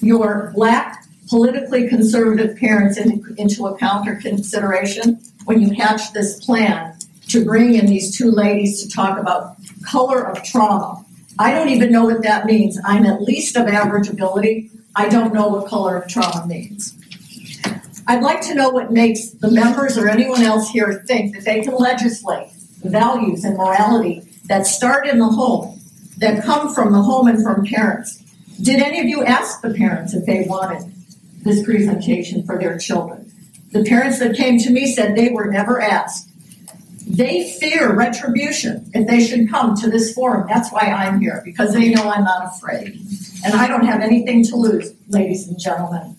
your 0.02 0.52
black 0.56 1.06
politically 1.30 1.88
conservative 1.88 2.58
parents 2.58 2.98
into, 2.98 3.34
into 3.38 3.66
account 3.66 4.08
or 4.08 4.16
consideration 4.16 5.20
when 5.46 5.62
you 5.62 5.74
hatch 5.74 6.12
this 6.14 6.44
plan 6.44 6.94
to 7.30 7.46
bring 7.46 7.76
in 7.76 7.86
these 7.86 8.18
two 8.18 8.30
ladies 8.30 8.84
to 8.84 8.90
talk 8.90 9.18
about 9.18 9.56
color 9.86 10.28
of 10.28 10.44
trauma? 10.44 11.04
I 11.40 11.54
don't 11.54 11.70
even 11.70 11.92
know 11.92 12.04
what 12.04 12.24
that 12.24 12.46
means. 12.46 12.78
I'm 12.84 13.06
at 13.06 13.22
least 13.22 13.56
of 13.56 13.68
average 13.68 14.10
ability. 14.10 14.70
I 14.96 15.08
don't 15.08 15.34
know 15.34 15.48
what 15.48 15.68
color 15.68 15.96
of 15.96 16.08
trauma 16.10 16.46
means. 16.46 16.96
I'd 18.08 18.24
like 18.24 18.42
to 18.42 18.56
know 18.56 18.70
what 18.70 18.92
makes 18.92 19.30
the 19.30 19.50
members 19.50 19.98
or 19.98 20.10
anyone 20.10 20.42
else 20.42 20.70
here 20.70 21.04
think 21.08 21.34
that 21.36 21.46
they 21.46 21.62
can 21.62 21.76
legislate 21.76 22.52
values 22.84 23.46
and 23.46 23.58
morality 23.58 24.24
that 24.46 24.68
start 24.68 25.08
in 25.08 25.20
the 25.20 25.28
home, 25.28 25.80
that 26.18 26.44
come 26.44 26.74
from 26.74 26.92
the 26.92 27.02
home 27.02 27.28
and 27.28 27.42
from 27.42 27.66
parents. 27.66 28.21
Did 28.62 28.82
any 28.82 29.00
of 29.00 29.08
you 29.08 29.24
ask 29.24 29.62
the 29.62 29.74
parents 29.74 30.14
if 30.14 30.26
they 30.26 30.46
wanted 30.48 30.94
this 31.44 31.64
presentation 31.64 32.44
for 32.46 32.60
their 32.60 32.78
children? 32.78 33.32
The 33.72 33.84
parents 33.84 34.20
that 34.20 34.36
came 34.36 34.60
to 34.60 34.70
me 34.70 34.94
said 34.94 35.16
they 35.16 35.30
were 35.30 35.50
never 35.50 35.82
asked. 35.82 36.30
They 37.08 37.52
fear 37.60 37.96
retribution 37.96 38.92
if 38.94 39.08
they 39.08 39.26
should 39.26 39.50
come 39.50 39.76
to 39.78 39.90
this 39.90 40.14
forum. 40.14 40.48
That's 40.48 40.72
why 40.72 40.82
I'm 40.82 41.20
here, 41.20 41.42
because 41.44 41.74
they 41.74 41.90
know 41.90 42.04
I'm 42.04 42.24
not 42.24 42.56
afraid. 42.56 43.02
And 43.44 43.56
I 43.56 43.68
don't 43.68 43.86
have 43.86 44.02
anything 44.02 44.44
to 44.46 44.56
lose, 44.56 44.94
ladies 45.08 45.48
and 45.48 45.60
gentlemen. 45.60 46.16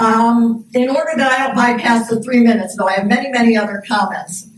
Um, 0.00 0.64
in 0.74 0.88
order 0.88 1.10
that 1.16 1.32
I 1.32 1.46
don't 1.46 1.56
bypass 1.56 2.08
the 2.08 2.22
three 2.22 2.40
minutes, 2.40 2.76
though 2.76 2.86
I 2.86 2.94
have 2.94 3.06
many, 3.06 3.30
many 3.30 3.56
other 3.56 3.82
comments. 3.86 4.48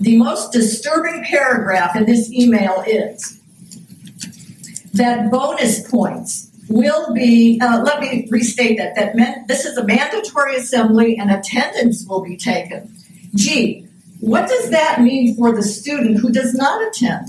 The 0.00 0.16
most 0.16 0.52
disturbing 0.52 1.24
paragraph 1.24 1.96
in 1.96 2.06
this 2.06 2.32
email 2.32 2.82
is 2.86 3.40
that 4.94 5.30
bonus 5.30 5.88
points 5.90 6.50
will 6.68 7.12
be, 7.12 7.60
uh, 7.60 7.82
let 7.82 8.00
me 8.00 8.26
restate 8.30 8.78
that, 8.78 8.94
that 8.94 9.48
this 9.48 9.64
is 9.64 9.76
a 9.76 9.84
mandatory 9.84 10.56
assembly 10.56 11.16
and 11.18 11.30
attendance 11.30 12.06
will 12.08 12.22
be 12.22 12.36
taken. 12.36 12.94
Gee, 13.34 13.86
what 14.20 14.48
does 14.48 14.70
that 14.70 15.02
mean 15.02 15.36
for 15.36 15.54
the 15.54 15.62
student 15.62 16.18
who 16.18 16.30
does 16.30 16.54
not 16.54 16.80
attend? 16.86 17.28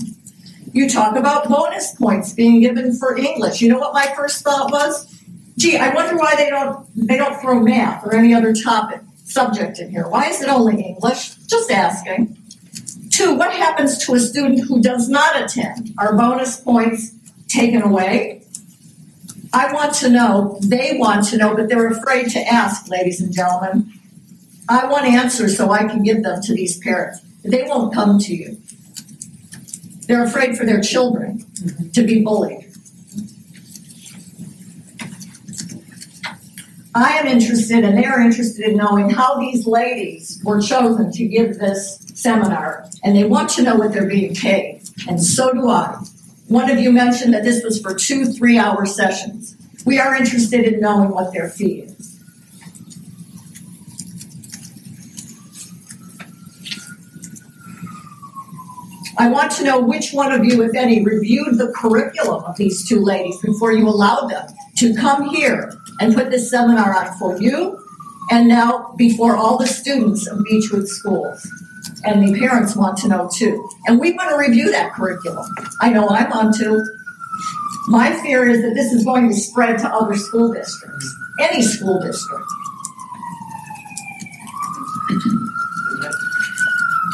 You 0.72 0.88
talk 0.88 1.16
about 1.16 1.48
bonus 1.48 1.94
points 1.94 2.32
being 2.32 2.60
given 2.60 2.96
for 2.96 3.16
English. 3.16 3.60
You 3.60 3.68
know 3.68 3.78
what 3.78 3.92
my 3.92 4.12
first 4.16 4.42
thought 4.44 4.70
was? 4.70 5.12
Gee, 5.58 5.76
I 5.76 5.92
wonder 5.94 6.16
why 6.16 6.36
they 6.36 6.50
don't 6.50 6.86
they 6.94 7.16
don't 7.16 7.40
throw 7.40 7.60
math 7.60 8.04
or 8.04 8.14
any 8.14 8.34
other 8.34 8.52
topic 8.54 9.00
subject 9.24 9.78
in 9.78 9.90
here. 9.90 10.06
Why 10.06 10.28
is 10.28 10.42
it 10.42 10.48
only 10.48 10.82
English? 10.82 11.34
Just 11.46 11.70
asking. 11.70 12.36
Two, 13.10 13.34
what 13.34 13.52
happens 13.52 14.04
to 14.04 14.14
a 14.14 14.20
student 14.20 14.64
who 14.68 14.82
does 14.82 15.08
not 15.08 15.40
attend? 15.40 15.94
Are 15.98 16.14
bonus 16.14 16.60
points 16.60 17.15
taken 17.56 17.82
away? 17.82 18.42
I 19.52 19.72
want 19.72 19.94
to 19.96 20.10
know, 20.10 20.58
they 20.62 20.98
want 20.98 21.26
to 21.28 21.38
know, 21.38 21.56
but 21.56 21.68
they're 21.68 21.88
afraid 21.88 22.28
to 22.30 22.40
ask, 22.40 22.88
ladies 22.88 23.20
and 23.20 23.32
gentlemen. 23.32 23.92
I 24.68 24.86
want 24.86 25.06
answers 25.06 25.56
so 25.56 25.70
I 25.70 25.84
can 25.84 26.02
give 26.02 26.22
them 26.22 26.42
to 26.42 26.54
these 26.54 26.78
parents. 26.78 27.20
They 27.42 27.62
won't 27.62 27.94
come 27.94 28.18
to 28.18 28.34
you. 28.34 28.58
They're 30.06 30.24
afraid 30.24 30.56
for 30.58 30.66
their 30.66 30.80
children 30.80 31.38
mm-hmm. 31.38 31.90
to 31.90 32.02
be 32.02 32.22
bullied. 32.22 32.64
I 36.94 37.18
am 37.18 37.26
interested, 37.26 37.84
and 37.84 37.96
they 37.96 38.06
are 38.06 38.20
interested 38.20 38.70
in 38.70 38.76
knowing 38.76 39.10
how 39.10 39.38
these 39.38 39.66
ladies 39.66 40.40
were 40.44 40.60
chosen 40.60 41.12
to 41.12 41.26
give 41.26 41.58
this 41.58 41.98
seminar, 42.14 42.88
and 43.04 43.14
they 43.14 43.24
want 43.24 43.50
to 43.50 43.62
know 43.62 43.76
what 43.76 43.92
they're 43.92 44.08
being 44.08 44.34
paid, 44.34 44.82
and 45.06 45.22
so 45.22 45.52
do 45.52 45.68
I. 45.68 46.02
One 46.48 46.70
of 46.70 46.78
you 46.78 46.92
mentioned 46.92 47.34
that 47.34 47.42
this 47.42 47.64
was 47.64 47.80
for 47.80 47.94
two 47.94 48.26
three 48.26 48.58
hour 48.58 48.86
sessions. 48.86 49.56
We 49.84 49.98
are 49.98 50.14
interested 50.14 50.64
in 50.64 50.80
knowing 50.80 51.10
what 51.10 51.32
their 51.32 51.48
fee 51.48 51.82
is. 51.82 52.16
I 59.18 59.28
want 59.28 59.50
to 59.52 59.64
know 59.64 59.80
which 59.80 60.12
one 60.12 60.30
of 60.30 60.44
you, 60.44 60.62
if 60.62 60.74
any, 60.74 61.02
reviewed 61.02 61.56
the 61.58 61.72
curriculum 61.74 62.44
of 62.44 62.56
these 62.56 62.86
two 62.86 63.00
ladies 63.00 63.40
before 63.40 63.72
you 63.72 63.88
allowed 63.88 64.28
them 64.28 64.46
to 64.76 64.94
come 64.94 65.30
here 65.30 65.72
and 66.00 66.14
put 66.14 66.30
this 66.30 66.50
seminar 66.50 66.94
on 66.94 67.16
for 67.18 67.40
you 67.40 67.82
and 68.30 68.46
now 68.46 68.94
before 68.98 69.36
all 69.36 69.56
the 69.56 69.66
students 69.66 70.26
of 70.26 70.38
Beachwood 70.40 70.86
schools. 70.86 71.48
And 72.04 72.26
the 72.26 72.38
parents 72.38 72.76
want 72.76 72.98
to 72.98 73.08
know 73.08 73.28
too. 73.32 73.68
And 73.86 73.98
we 73.98 74.12
want 74.12 74.30
to 74.30 74.36
review 74.36 74.70
that 74.70 74.92
curriculum. 74.92 75.46
I 75.80 75.90
know 75.90 76.06
I 76.08 76.28
want 76.28 76.56
to. 76.56 76.84
My 77.88 78.12
fear 78.22 78.48
is 78.48 78.62
that 78.62 78.74
this 78.74 78.92
is 78.92 79.04
going 79.04 79.28
to 79.28 79.34
spread 79.34 79.78
to 79.78 79.88
other 79.88 80.16
school 80.16 80.52
districts, 80.52 81.14
any 81.40 81.62
school 81.62 82.00
district. 82.00 82.44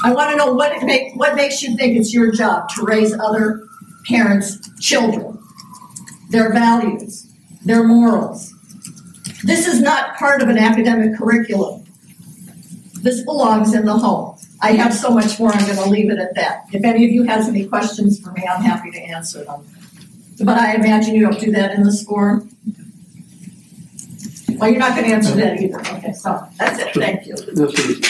I 0.05 0.13
want 0.13 0.31
to 0.31 0.37
know 0.37 0.53
what 0.53 0.73
it 0.73 0.83
make, 0.85 1.15
what 1.15 1.37
makes 1.37 1.63
you 1.63 1.77
think 1.77 1.97
it's 1.97 2.13
your 2.13 2.33
job 2.33 2.69
to 2.71 2.83
raise 2.83 3.13
other 3.19 3.63
parents' 4.07 4.59
children, 4.81 5.39
their 6.31 6.53
values, 6.53 7.31
their 7.65 7.85
morals. 7.85 8.53
This 9.45 9.67
is 9.67 9.81
not 9.81 10.17
part 10.17 10.43
of 10.43 10.49
an 10.49 10.59
academic 10.59 11.17
curriculum. 11.17 11.85
This 13.03 13.23
belongs 13.23 13.75
in 13.75 13.85
the 13.85 13.97
home. 13.97 14.32
I 14.63 14.73
have 14.73 14.95
so 14.95 15.11
much 15.11 15.41
more, 15.41 15.53
I'm 15.53 15.67
going 15.67 15.77
to 15.77 15.91
leave 15.91 16.09
it 16.09 16.19
at 16.19 16.37
that. 16.37 16.67
If 16.73 16.85
any 16.85 17.05
of 17.05 17.11
you 17.11 17.25
has 17.25 17.49
any 17.49 17.67
questions 17.67 18.21
for 18.21 18.31
me, 18.31 18.45
I'm 18.49 18.63
happy 18.63 18.93
to 18.93 18.99
answer 19.01 19.45
them. 19.45 19.67
But 20.41 20.57
I 20.57 20.75
imagine 20.77 21.17
you 21.17 21.23
don't 21.23 21.41
do 21.41 21.51
that 21.51 21.73
in 21.73 21.83
this 21.83 22.05
forum? 22.05 22.49
Well, 24.51 24.71
you're 24.71 24.79
not 24.79 24.97
going 24.97 25.09
to 25.09 25.15
answer 25.15 25.35
that 25.35 25.61
either. 25.61 25.81
Okay, 25.81 26.13
so 26.13 26.47
that's 26.59 26.79
it. 26.79 26.95
Thank 26.95 27.27
you. 27.27 27.35
This 27.35 27.77
is, 27.77 28.01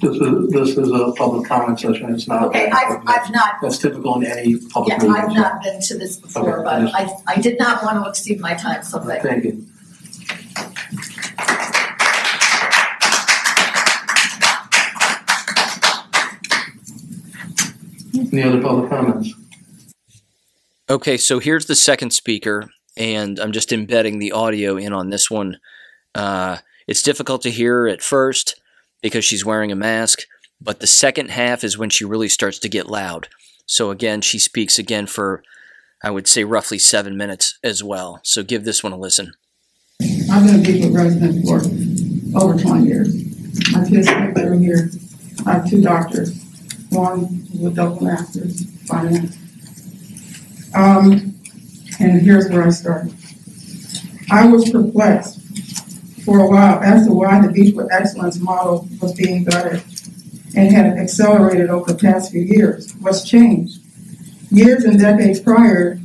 this 0.00 0.16
is, 0.16 0.50
this 0.50 0.76
is 0.76 0.90
a 0.90 1.12
public 1.16 1.48
comment 1.48 1.80
session, 1.80 2.14
it's 2.14 2.28
not. 2.28 2.44
Okay, 2.48 2.68
I've, 2.68 3.02
I've 3.06 3.30
not, 3.30 3.54
That's 3.62 3.78
typical 3.78 4.20
in 4.20 4.26
any 4.26 4.58
public 4.68 4.98
yeah, 4.98 5.08
meeting. 5.08 5.16
I've 5.16 5.34
not 5.34 5.62
been 5.62 5.80
to 5.80 5.96
this 5.98 6.18
before, 6.18 6.62
but 6.62 6.94
I, 6.94 7.08
I 7.26 7.40
did 7.40 7.58
not 7.58 7.82
want 7.82 8.04
to 8.04 8.10
exceed 8.10 8.38
my 8.40 8.52
time, 8.52 8.82
so 8.82 9.00
thank 9.00 9.44
you. 9.44 9.66
Any 18.36 18.46
other 18.46 18.60
public 18.60 18.90
comments? 18.90 19.32
Okay, 20.90 21.16
so 21.16 21.38
here's 21.38 21.64
the 21.64 21.74
second 21.74 22.10
speaker, 22.10 22.68
and 22.94 23.38
I'm 23.38 23.52
just 23.52 23.72
embedding 23.72 24.18
the 24.18 24.32
audio 24.32 24.76
in 24.76 24.92
on 24.92 25.08
this 25.08 25.30
one. 25.30 25.56
Uh, 26.14 26.58
it's 26.86 27.00
difficult 27.02 27.40
to 27.42 27.50
hear 27.50 27.86
at 27.86 28.02
first 28.02 28.60
because 29.00 29.24
she's 29.24 29.46
wearing 29.46 29.72
a 29.72 29.76
mask, 29.76 30.24
but 30.60 30.80
the 30.80 30.86
second 30.86 31.30
half 31.30 31.64
is 31.64 31.78
when 31.78 31.88
she 31.88 32.04
really 32.04 32.28
starts 32.28 32.58
to 32.58 32.68
get 32.68 32.90
loud. 32.90 33.28
So 33.64 33.90
again, 33.90 34.20
she 34.20 34.38
speaks 34.38 34.78
again 34.78 35.06
for, 35.06 35.42
I 36.04 36.10
would 36.10 36.28
say, 36.28 36.44
roughly 36.44 36.78
seven 36.78 37.16
minutes 37.16 37.58
as 37.64 37.82
well. 37.82 38.20
So 38.22 38.42
give 38.42 38.64
this 38.64 38.82
one 38.82 38.92
a 38.92 38.98
listen. 38.98 39.32
I've 40.30 40.44
been 40.44 40.56
a 40.56 40.62
Beachwood 40.62 40.94
resident 40.94 41.46
for 41.46 42.38
over 42.38 42.60
twenty 42.60 42.86
years. 42.86 43.14
My 43.72 43.88
kids 43.88 44.08
are 44.08 44.30
living 44.34 44.60
here. 44.60 44.90
I 45.46 45.54
have 45.54 45.70
two 45.70 45.80
doctors, 45.80 46.38
one 46.90 47.46
with 47.60 47.76
double 47.76 48.02
masters, 48.02 48.66
finance. 48.86 49.36
Um, 50.74 51.34
and 51.98 52.20
here's 52.20 52.48
where 52.50 52.64
I 52.64 52.70
started. 52.70 53.14
I 54.30 54.46
was 54.46 54.70
perplexed 54.70 55.40
for 56.24 56.40
a 56.40 56.48
while 56.48 56.82
as 56.82 57.06
to 57.06 57.12
why 57.12 57.40
the 57.40 57.48
Beachwood 57.48 57.88
Excellence 57.90 58.38
model 58.38 58.88
was 59.00 59.14
being 59.14 59.44
gutted 59.44 59.82
and 60.56 60.72
had 60.72 60.98
accelerated 60.98 61.70
over 61.70 61.92
the 61.92 61.98
past 61.98 62.32
few 62.32 62.42
years. 62.42 62.92
What's 63.00 63.28
changed? 63.28 63.80
Years 64.50 64.84
and 64.84 64.98
decades 64.98 65.40
prior, 65.40 65.98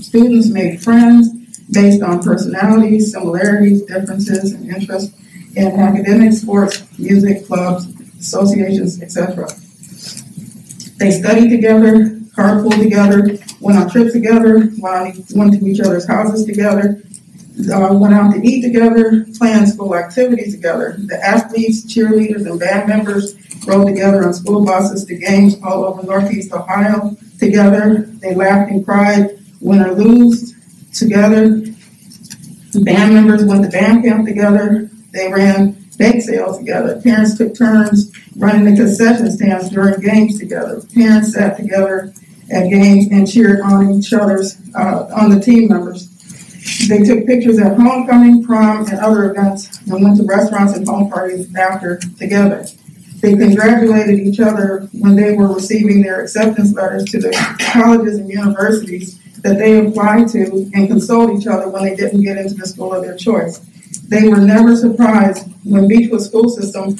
students 0.00 0.48
made 0.48 0.82
friends 0.82 1.60
based 1.70 2.02
on 2.02 2.22
personalities, 2.22 3.12
similarities, 3.12 3.82
differences, 3.82 4.52
and 4.52 4.68
interests 4.70 5.14
in 5.54 5.78
academic, 5.78 6.32
sports, 6.32 6.82
music, 6.98 7.46
clubs, 7.46 7.86
associations, 8.18 9.02
etc. 9.02 9.48
They 10.98 11.12
studied 11.12 11.50
together, 11.50 12.10
carpooled 12.36 12.82
together, 12.82 13.38
went 13.60 13.78
on 13.78 13.88
trips 13.88 14.12
together, 14.12 14.70
went, 14.78 15.14
to 15.14 15.66
each 15.66 15.80
other's 15.80 16.06
houses 16.06 16.44
together, 16.44 17.00
uh, 17.72 17.94
went 17.94 18.14
out 18.14 18.34
to 18.34 18.40
eat 18.42 18.62
together, 18.62 19.24
planned 19.36 19.68
school 19.68 19.94
activities 19.94 20.54
together. 20.54 20.96
The 20.98 21.24
athletes, 21.24 21.86
cheerleaders, 21.92 22.50
and 22.50 22.58
band 22.58 22.88
members 22.88 23.36
rode 23.66 23.86
together 23.86 24.26
on 24.26 24.34
school 24.34 24.64
buses 24.64 25.04
to 25.04 25.16
games 25.16 25.56
all 25.62 25.84
over 25.84 26.02
Northeast 26.02 26.52
Ohio 26.52 27.16
together. 27.38 28.06
They 28.20 28.34
laughed 28.34 28.72
and 28.72 28.84
cried, 28.84 29.38
win 29.60 29.82
or 29.82 29.92
lose, 29.92 30.54
together. 30.92 31.48
The 32.72 32.80
band 32.84 33.14
members 33.14 33.44
went 33.44 33.64
to 33.64 33.70
band 33.70 34.04
camp 34.04 34.26
together. 34.26 34.90
They 35.12 35.32
ran 35.32 35.77
bake 35.98 36.22
sales 36.22 36.58
together. 36.58 37.00
Parents 37.02 37.36
took 37.36 37.54
turns 37.54 38.10
running 38.36 38.64
the 38.64 38.74
concession 38.74 39.30
stands 39.30 39.68
during 39.68 40.00
games 40.00 40.38
together. 40.38 40.80
Parents 40.94 41.32
sat 41.34 41.56
together 41.56 42.14
at 42.50 42.70
games 42.70 43.08
and 43.10 43.30
cheered 43.30 43.60
on 43.60 43.92
each 43.92 44.12
other's, 44.12 44.56
uh, 44.74 45.10
on 45.14 45.30
the 45.30 45.40
team 45.40 45.68
members. 45.68 46.08
They 46.88 47.02
took 47.02 47.26
pictures 47.26 47.58
at 47.58 47.76
homecoming, 47.76 48.44
prom, 48.44 48.86
and 48.86 48.98
other 48.98 49.30
events, 49.30 49.80
and 49.86 50.02
went 50.02 50.16
to 50.18 50.24
restaurants 50.24 50.74
and 50.74 50.86
home 50.86 51.10
parties 51.10 51.54
after 51.56 51.98
together. 52.18 52.66
They 53.20 53.34
congratulated 53.34 54.20
each 54.20 54.38
other 54.38 54.88
when 54.92 55.16
they 55.16 55.34
were 55.34 55.52
receiving 55.52 56.02
their 56.02 56.20
acceptance 56.20 56.72
letters 56.72 57.04
to 57.06 57.18
the 57.18 57.32
colleges 57.72 58.18
and 58.18 58.30
universities 58.30 59.18
that 59.42 59.58
they 59.58 59.86
applied 59.86 60.28
to 60.28 60.70
and 60.74 60.88
consoled 60.88 61.38
each 61.38 61.46
other 61.46 61.68
when 61.68 61.84
they 61.84 61.96
didn't 61.96 62.22
get 62.22 62.36
into 62.36 62.54
the 62.54 62.66
school 62.66 62.92
of 62.92 63.02
their 63.02 63.16
choice. 63.16 63.60
They 64.08 64.26
were 64.26 64.40
never 64.40 64.74
surprised 64.74 65.48
when 65.64 65.88
Beachwood 65.88 66.22
school 66.22 66.48
system 66.48 66.96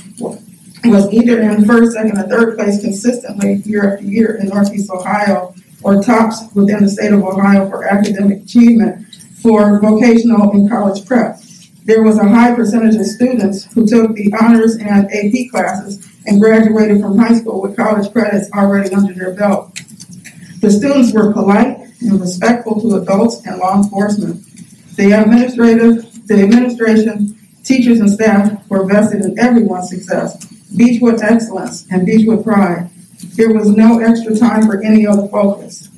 was 0.85 1.12
either 1.12 1.40
in 1.40 1.64
first, 1.64 1.92
second, 1.92 2.18
or 2.18 2.29
third 2.29 2.59
place 2.59 2.81
consistently 2.81 3.55
year 3.64 3.94
after 3.94 4.05
year 4.05 4.37
in 4.37 4.49
Northeast 4.49 4.90
Ohio 4.90 5.55
or 5.83 6.03
tops 6.03 6.42
within 6.55 6.85
the 6.85 6.90
state 6.90 7.12
of 7.12 7.23
Ohio 7.23 7.68
for 7.68 7.85
academic 7.85 8.42
achievement 8.42 9.07
for 9.42 9.81
vocational 9.81 10.51
and 10.51 10.68
college 10.68 11.07
prep. 11.07 11.40
There 11.85 12.03
was 12.03 12.18
a 12.18 12.29
high 12.29 12.55
percentage 12.55 12.97
of 12.97 13.07
students 13.07 13.64
who 13.73 13.87
took 13.87 14.14
the 14.14 14.35
honors 14.38 14.77
and 14.77 15.07
AP 15.11 15.51
classes 15.51 16.07
and 16.27 16.40
graduated 16.40 17.01
from 17.01 17.16
high 17.16 17.38
school 17.38 17.62
with 17.62 17.77
college 17.77 18.12
credits 18.12 18.51
already 18.53 18.94
under 18.94 19.14
their 19.14 19.33
belt. 19.35 19.75
The 20.61 20.71
students 20.71 21.14
were 21.14 21.33
polite 21.33 21.79
and 22.03 22.21
respectful 22.21 22.81
to 22.83 22.97
adults 22.97 23.47
and 23.47 23.59
law 23.59 23.83
enforcement. 23.83 24.44
The 24.97 25.12
administrative, 25.12 26.08
the 26.29 26.43
administration, 26.43 27.37
teachers, 27.64 28.01
and 28.01 28.11
staff 28.11 28.69
were 28.69 28.85
vested 28.85 29.25
in 29.25 29.38
everyone's 29.38 29.88
success, 29.88 30.45
Beachwood 30.77 31.23
excellence, 31.23 31.87
and 31.91 32.07
Beachwood 32.07 32.45
pride. 32.45 32.91
There 33.35 33.53
was 33.53 33.71
no 33.71 33.99
extra 33.99 34.37
time 34.37 34.67
for 34.67 34.83
any 34.83 35.07
other 35.07 35.27
focus. 35.29 35.88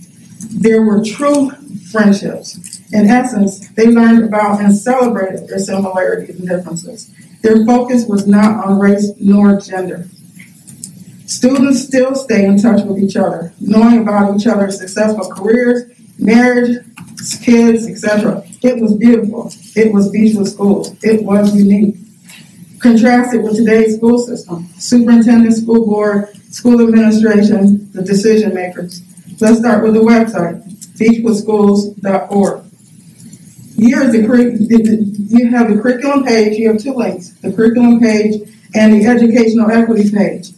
There 0.53 0.83
were 0.83 1.05
true 1.05 1.51
friendships. 1.91 2.81
In 2.93 3.09
essence, 3.09 3.69
they 3.71 3.87
learned 3.87 4.25
about 4.25 4.61
and 4.61 4.75
celebrated 4.75 5.49
their 5.49 5.59
similarities 5.59 6.39
and 6.39 6.49
differences. 6.49 7.13
Their 7.43 7.65
focus 7.67 8.07
was 8.07 8.27
not 8.27 8.65
on 8.65 8.79
race 8.79 9.11
nor 9.19 9.61
gender. 9.61 10.07
Students 11.27 11.83
still 11.83 12.15
stay 12.15 12.45
in 12.45 12.59
touch 12.59 12.85
with 12.85 12.99
each 12.99 13.17
other, 13.17 13.53
knowing 13.61 13.99
about 13.99 14.35
each 14.35 14.47
other's 14.47 14.79
successful 14.79 15.31
careers, 15.31 15.91
marriage, 16.21 16.79
kids, 17.43 17.89
etc. 17.89 18.43
It 18.63 18.81
was 18.81 18.95
beautiful. 18.95 19.53
It 19.77 19.93
was 19.93 20.11
Beachwood 20.13 20.49
Schools. 20.49 20.95
It 21.03 21.25
was 21.25 21.55
unique. 21.55 21.97
Contrasted 22.79 23.43
with 23.43 23.57
today's 23.57 23.97
school 23.97 24.19
system. 24.19 24.69
Superintendent, 24.79 25.55
school 25.55 25.85
board, 25.87 26.29
school 26.53 26.81
administration, 26.81 27.91
the 27.93 28.03
decision 28.03 28.55
makers. 28.55 29.03
Let's 29.41 29.59
start 29.59 29.83
with 29.83 29.95
the 29.95 30.01
website, 30.01 30.63
beachwoodschools.org. 30.99 32.65
Here's 33.77 34.13
the, 34.13 34.21
the- 34.27 35.17
you 35.31 35.49
have 35.51 35.69
the 35.75 35.81
curriculum 35.81 36.25
page, 36.25 36.59
you 36.59 36.69
have 36.73 36.83
two 36.83 36.93
links, 36.95 37.31
the 37.41 37.53
curriculum 37.53 38.01
page 38.01 38.43
and 38.75 38.93
the 38.95 39.07
educational 39.07 39.71
equity 39.71 40.11
page. 40.11 40.51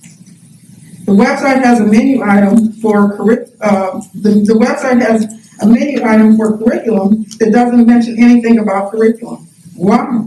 The 1.05 1.13
website 1.13 1.63
has 1.63 1.81
a 1.81 1.85
menu 1.85 2.23
item 2.23 2.73
for 2.75 3.15
uh, 3.61 4.01
the, 4.15 4.31
the 4.47 4.55
website 4.55 5.01
has 5.03 5.27
a 5.61 5.67
menu 5.67 6.05
item 6.05 6.37
for 6.37 6.59
curriculum 6.59 7.25
that 7.39 7.53
doesn't 7.53 7.87
mention 7.87 8.19
anything 8.19 8.59
about 8.59 8.91
curriculum. 8.91 9.47
Why? 9.77 10.27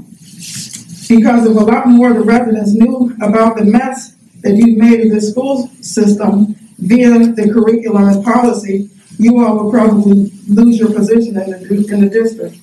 Because 1.07 1.45
if 1.45 1.55
a 1.55 1.59
lot 1.59 1.87
more 1.87 2.11
of 2.11 2.17
the 2.17 2.23
residents 2.23 2.73
knew 2.73 3.15
about 3.21 3.57
the 3.57 3.65
mess 3.65 4.15
that 4.41 4.55
you've 4.55 4.77
made 4.77 5.01
of 5.01 5.11
the 5.11 5.21
school 5.21 5.67
system 5.81 6.55
via 6.79 7.19
the 7.19 7.51
curriculum 7.51 8.07
and 8.09 8.23
policy, 8.23 8.89
you 9.17 9.43
all 9.43 9.63
would 9.63 9.71
probably 9.71 10.31
lose 10.47 10.79
your 10.79 10.93
position 10.93 11.39
in 11.39 11.51
the, 11.51 11.87
in 11.91 12.01
the 12.01 12.09
district. 12.09 12.57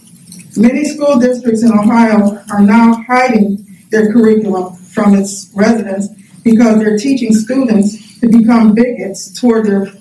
Many 0.56 0.84
school 0.84 1.18
districts 1.18 1.62
in 1.62 1.72
Ohio 1.72 2.42
are 2.52 2.60
now 2.60 3.02
hiding 3.06 3.64
their 3.90 4.12
curriculum 4.12 4.76
from 4.76 5.14
its 5.14 5.50
residents 5.54 6.08
because 6.42 6.78
they're 6.78 6.98
teaching 6.98 7.32
students 7.34 8.20
to 8.20 8.28
become 8.28 8.74
bigots 8.74 9.38
toward 9.40 9.66
their 9.66 9.92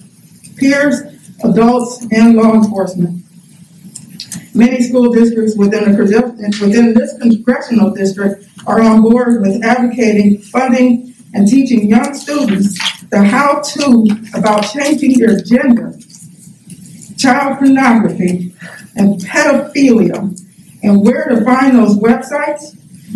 peers, 0.58 1.02
adults, 1.44 2.06
and 2.12 2.36
law 2.36 2.54
enforcement. 2.54 3.24
Many 4.54 4.82
school 4.84 5.12
districts 5.12 5.56
within 5.56 5.92
the, 5.92 6.58
within 6.62 6.94
this 6.94 7.18
congressional 7.20 7.92
district 7.92 8.48
are 8.68 8.82
on 8.82 9.02
board 9.02 9.42
with 9.42 9.64
advocating, 9.64 10.40
funding, 10.40 11.14
and 11.34 11.48
teaching 11.48 11.88
young 11.90 12.14
students 12.14 12.78
the 13.10 13.24
how-to 13.24 14.08
about 14.34 14.62
changing 14.62 15.20
their 15.20 15.42
gender, 15.42 15.98
child 17.18 17.60
pornography, 17.60 18.54
and 18.96 19.22
pedophilia, 19.22 20.38
and 20.84 21.02
where 21.02 21.26
to 21.30 21.44
find 21.46 21.78
those 21.78 21.98
websites, 21.98 22.76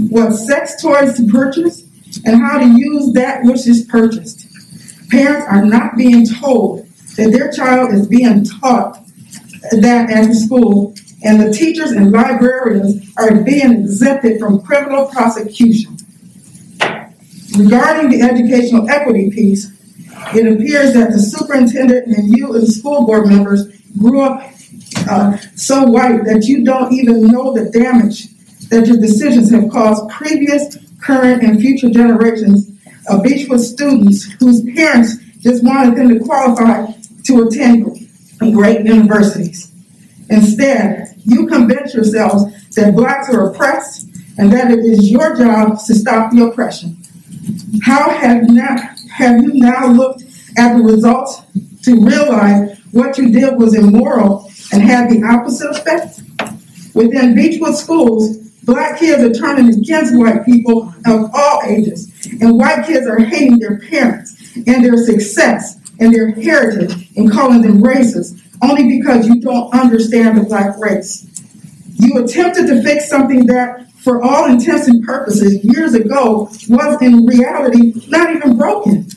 what 0.09 0.31
sex 0.31 0.81
toys 0.81 1.17
to 1.17 1.27
purchase, 1.27 1.83
and 2.25 2.41
how 2.41 2.57
to 2.57 2.65
use 2.65 3.11
that 3.13 3.43
which 3.43 3.67
is 3.67 3.85
purchased. 3.85 4.47
Parents 5.09 5.45
are 5.49 5.65
not 5.65 5.97
being 5.97 6.25
told 6.25 6.84
that 7.17 7.31
their 7.31 7.51
child 7.51 7.93
is 7.93 8.07
being 8.07 8.45
taught 8.45 9.05
that 9.71 10.09
at 10.09 10.33
school, 10.33 10.93
and 11.23 11.41
the 11.41 11.51
teachers 11.51 11.91
and 11.91 12.11
librarians 12.11 13.11
are 13.17 13.43
being 13.43 13.83
exempted 13.83 14.39
from 14.39 14.61
criminal 14.61 15.07
prosecution. 15.07 15.97
Regarding 17.57 18.09
the 18.09 18.21
educational 18.21 18.89
equity 18.89 19.31
piece, 19.31 19.71
it 20.33 20.51
appears 20.51 20.93
that 20.93 21.11
the 21.11 21.19
superintendent 21.19 22.07
and 22.07 22.37
you 22.37 22.53
and 22.53 22.67
school 22.67 23.05
board 23.05 23.27
members 23.27 23.67
grew 23.97 24.21
up 24.21 24.51
uh, 25.09 25.37
so 25.55 25.83
white 25.83 26.25
that 26.25 26.45
you 26.45 26.63
don't 26.63 26.91
even 26.93 27.27
know 27.27 27.53
the 27.53 27.69
damage 27.71 28.27
that 28.69 28.87
your 28.87 28.97
decisions 28.97 29.51
have 29.51 29.69
caused 29.69 30.09
previous, 30.09 30.77
current, 31.01 31.43
and 31.43 31.61
future 31.61 31.89
generations 31.89 32.69
of 33.07 33.21
Beachwood 33.21 33.59
students 33.59 34.23
whose 34.39 34.63
parents 34.73 35.17
just 35.39 35.63
wanted 35.63 35.95
them 35.95 36.09
to 36.09 36.19
qualify 36.25 36.91
to 37.25 37.43
attend 37.43 38.07
great 38.39 38.85
universities. 38.85 39.71
Instead, 40.29 41.15
you 41.23 41.47
convince 41.47 41.93
yourselves 41.93 42.45
that 42.75 42.95
blacks 42.95 43.29
are 43.29 43.51
oppressed 43.51 44.07
and 44.37 44.51
that 44.51 44.71
it 44.71 44.79
is 44.79 45.11
your 45.11 45.35
job 45.35 45.79
to 45.85 45.95
stop 45.95 46.31
the 46.31 46.45
oppression. 46.45 46.97
How 47.83 48.09
have 48.09 48.49
not 48.49 48.79
have 49.11 49.41
you 49.41 49.53
now 49.53 49.87
looked 49.87 50.23
at 50.57 50.77
the 50.77 50.83
results 50.83 51.41
to 51.83 51.99
realize 52.01 52.77
what 52.91 53.17
you 53.17 53.31
did 53.31 53.57
was 53.57 53.75
immoral 53.75 54.49
and 54.71 54.81
had 54.81 55.09
the 55.09 55.23
opposite 55.23 55.71
effect? 55.71 56.21
Within 56.93 57.35
Beachwood 57.35 57.75
schools, 57.75 58.37
black 58.63 58.99
kids 58.99 59.21
are 59.23 59.33
turning 59.33 59.73
against 59.73 60.17
white 60.17 60.45
people 60.45 60.93
of 61.05 61.29
all 61.33 61.61
ages, 61.67 62.11
and 62.41 62.57
white 62.57 62.85
kids 62.85 63.05
are 63.05 63.19
hating 63.19 63.59
their 63.59 63.79
parents 63.79 64.35
and 64.55 64.83
their 64.83 64.97
success 64.97 65.79
and 65.99 66.13
their 66.13 66.31
heritage 66.31 67.09
and 67.15 67.31
calling 67.31 67.61
them 67.61 67.81
racist 67.81 68.41
only 68.61 68.97
because 68.97 69.27
you 69.27 69.41
don't 69.41 69.73
understand 69.73 70.37
the 70.37 70.43
black 70.43 70.77
race. 70.79 71.27
You 71.97 72.23
attempted 72.23 72.67
to 72.67 72.83
fix 72.83 73.09
something 73.09 73.45
that, 73.47 73.89
for 73.91 74.21
all 74.21 74.45
intents 74.45 74.87
and 74.87 75.03
purposes, 75.03 75.63
years 75.63 75.93
ago 75.93 76.49
was 76.69 77.01
in 77.01 77.25
reality 77.25 77.93
not 78.07 78.35
even 78.35 78.57
broken. 78.57 79.07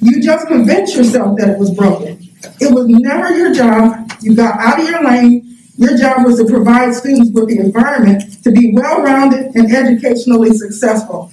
You 0.00 0.22
just 0.22 0.46
convinced 0.46 0.96
yourself 0.96 1.36
that 1.38 1.50
it 1.50 1.58
was 1.58 1.70
broken. 1.70 2.18
It 2.60 2.72
was 2.74 2.86
never 2.88 3.36
your 3.36 3.52
job. 3.52 4.10
You 4.22 4.34
got 4.34 4.58
out 4.58 4.80
of 4.80 4.88
your 4.88 5.04
lane. 5.04 5.58
Your 5.76 5.96
job 5.96 6.26
was 6.26 6.38
to 6.38 6.46
provide 6.46 6.94
students 6.94 7.30
with 7.32 7.48
the 7.48 7.58
environment 7.58 8.42
to 8.44 8.50
be 8.50 8.72
well 8.74 9.02
rounded 9.02 9.54
and 9.54 9.74
educationally 9.74 10.52
successful. 10.52 11.32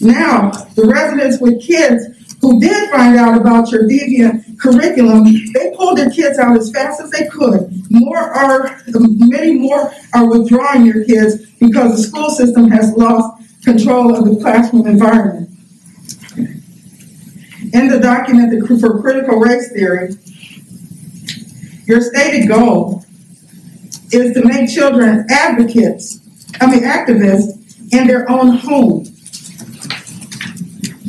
Now, 0.00 0.50
the 0.50 0.86
residents 0.86 1.40
with 1.40 1.62
kids 1.62 2.15
who 2.40 2.60
did 2.60 2.90
find 2.90 3.16
out 3.16 3.40
about 3.40 3.70
your 3.70 3.84
deviant 3.84 4.58
curriculum, 4.58 5.24
they 5.54 5.74
pulled 5.76 5.98
their 5.98 6.10
kids 6.10 6.38
out 6.38 6.56
as 6.56 6.70
fast 6.70 7.00
as 7.00 7.10
they 7.10 7.26
could. 7.28 7.70
More 7.90 8.18
are, 8.18 8.80
many 8.88 9.54
more 9.54 9.92
are 10.14 10.28
withdrawing 10.28 10.86
your 10.86 11.04
kids 11.04 11.46
because 11.58 11.96
the 11.96 12.02
school 12.02 12.30
system 12.30 12.70
has 12.70 12.94
lost 12.96 13.62
control 13.62 14.14
of 14.14 14.24
the 14.24 14.40
classroom 14.40 14.86
environment. 14.86 15.50
In 17.72 17.88
the 17.88 17.98
document 18.00 18.80
for 18.80 19.00
critical 19.00 19.38
race 19.38 19.72
theory, 19.72 20.14
your 21.86 22.00
stated 22.00 22.48
goal 22.48 23.04
is 24.12 24.34
to 24.34 24.44
make 24.44 24.70
children 24.70 25.26
advocates, 25.30 26.20
I 26.60 26.66
mean 26.70 26.82
activists 26.82 27.92
in 27.92 28.06
their 28.06 28.30
own 28.30 28.56
home. 28.56 29.04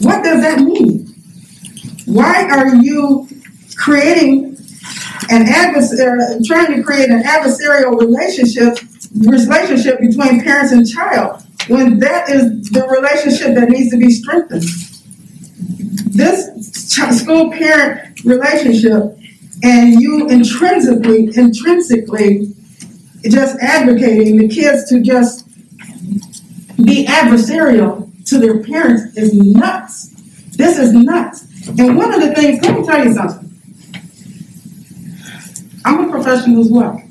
What 0.01 0.23
does 0.23 0.41
that 0.41 0.59
mean? 0.59 1.06
Why 2.07 2.47
are 2.49 2.73
you 2.77 3.27
creating 3.75 4.57
an 5.29 5.45
adversary, 5.45 6.39
trying 6.45 6.73
to 6.73 6.81
create 6.81 7.09
an 7.09 7.21
adversarial 7.23 7.99
relationship 7.99 8.79
relationship 9.13 9.99
between 9.99 10.41
parents 10.41 10.71
and 10.71 10.87
child 10.89 11.43
when 11.67 11.99
that 11.99 12.29
is 12.29 12.69
the 12.69 12.87
relationship 12.87 13.55
that 13.55 13.67
needs 13.69 13.91
to 13.91 13.97
be 13.97 14.09
strengthened? 14.09 14.63
This 16.15 16.71
school 17.19 17.51
parent 17.51 18.23
relationship 18.23 19.17
and 19.63 19.99
you 19.99 20.29
intrinsically 20.29 21.29
intrinsically 21.35 22.53
just 23.29 23.57
advocating 23.59 24.37
the 24.37 24.47
kids 24.47 24.89
to 24.89 25.01
just 25.01 25.45
be 26.85 27.05
adversarial 27.05 28.09
to 28.27 28.37
their 28.37 28.63
parents 28.63 29.17
is 29.17 29.33
nuts. 29.33 30.07
This 30.55 30.77
is 30.79 30.93
nuts. 30.93 31.46
And 31.69 31.97
one 31.97 32.13
of 32.13 32.21
the 32.21 32.33
things, 32.33 32.61
let 32.63 32.79
me 32.79 32.85
tell 32.85 33.03
you 33.03 33.13
something. 33.13 33.43
I'm 35.85 36.07
a 36.07 36.11
professional 36.11 36.61
as 36.61 36.71
well. 36.71 37.01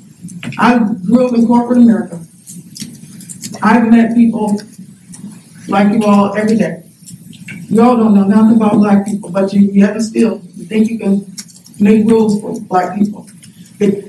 I 0.57 0.79
grew 1.05 1.27
up 1.27 1.33
in 1.35 1.45
corporate 1.45 1.79
America. 1.79 2.19
I've 3.61 3.87
met 3.87 4.15
people 4.15 4.59
like 5.67 5.93
you 5.93 6.03
all 6.03 6.35
every 6.35 6.57
day. 6.57 6.83
You 7.69 7.81
all 7.81 7.97
don't 7.97 8.13
know 8.13 8.23
nothing 8.23 8.55
about 8.57 8.73
black 8.73 9.05
people, 9.05 9.29
but 9.29 9.53
you, 9.53 9.61
you 9.61 9.85
have 9.85 9.95
a 9.95 10.01
skill. 10.01 10.41
You 10.55 10.65
think 10.65 10.89
you 10.89 10.97
can 10.97 11.25
make 11.79 12.05
rules 12.07 12.41
for 12.41 12.59
black 12.61 12.97
people. 12.97 13.27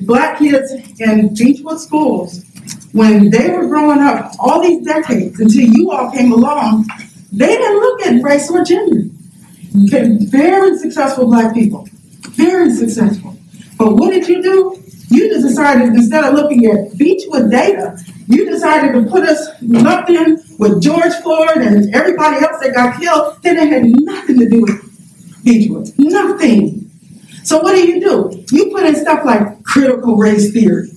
Black 0.03 0.39
kids 0.39 0.73
in 1.01 1.31
Beachwood 1.31 1.79
schools, 1.79 2.45
when 2.93 3.31
they 3.31 3.51
were 3.51 3.67
growing 3.67 4.01
up, 4.01 4.33
all 4.39 4.63
these 4.63 4.85
decades 4.85 5.39
until 5.41 5.69
you 5.69 5.91
all 5.91 6.11
came 6.11 6.33
along, 6.33 6.87
they 7.33 7.49
didn't 7.49 7.81
look 7.81 8.07
at 8.07 8.23
race 8.23 8.51
or 8.51 8.65
gender. 8.65 9.11
Very 9.87 10.77
successful 10.79 11.27
black 11.27 11.55
people, 11.55 11.89
very 12.31 12.71
successful. 12.71 13.37
But 13.77 13.95
what 13.95 14.11
did 14.11 14.29
you 14.29 14.43
do? 14.43 14.83
You 15.11 15.29
just 15.31 15.47
decided 15.47 15.89
instead 15.89 16.25
of 16.25 16.35
looking 16.35 16.67
at 16.67 16.93
Beachwood 16.93 17.51
data, 17.51 17.99
you 18.27 18.45
decided 18.51 18.93
to 18.93 19.11
put 19.11 19.23
us 19.23 19.49
in 19.63 20.43
with 20.59 20.83
George 20.83 21.15
Floyd 21.23 21.59
and 21.59 21.95
everybody 21.95 22.45
else 22.45 22.61
that 22.63 22.75
got 22.75 23.01
killed. 23.01 23.39
Then 23.43 23.57
it 23.57 23.69
had 23.69 23.85
nothing 23.85 24.39
to 24.41 24.49
do 24.49 24.63
with 24.63 25.45
Beachwood, 25.45 25.95
nothing. 25.99 26.91
So 27.45 27.61
what 27.61 27.73
do 27.73 27.89
you 27.89 28.01
do? 28.01 28.45
You 28.51 28.71
put 28.71 28.85
in 28.85 28.97
stuff 28.97 29.25
like 29.25 29.63
critical 29.63 30.17
race 30.17 30.53
theory 30.53 30.91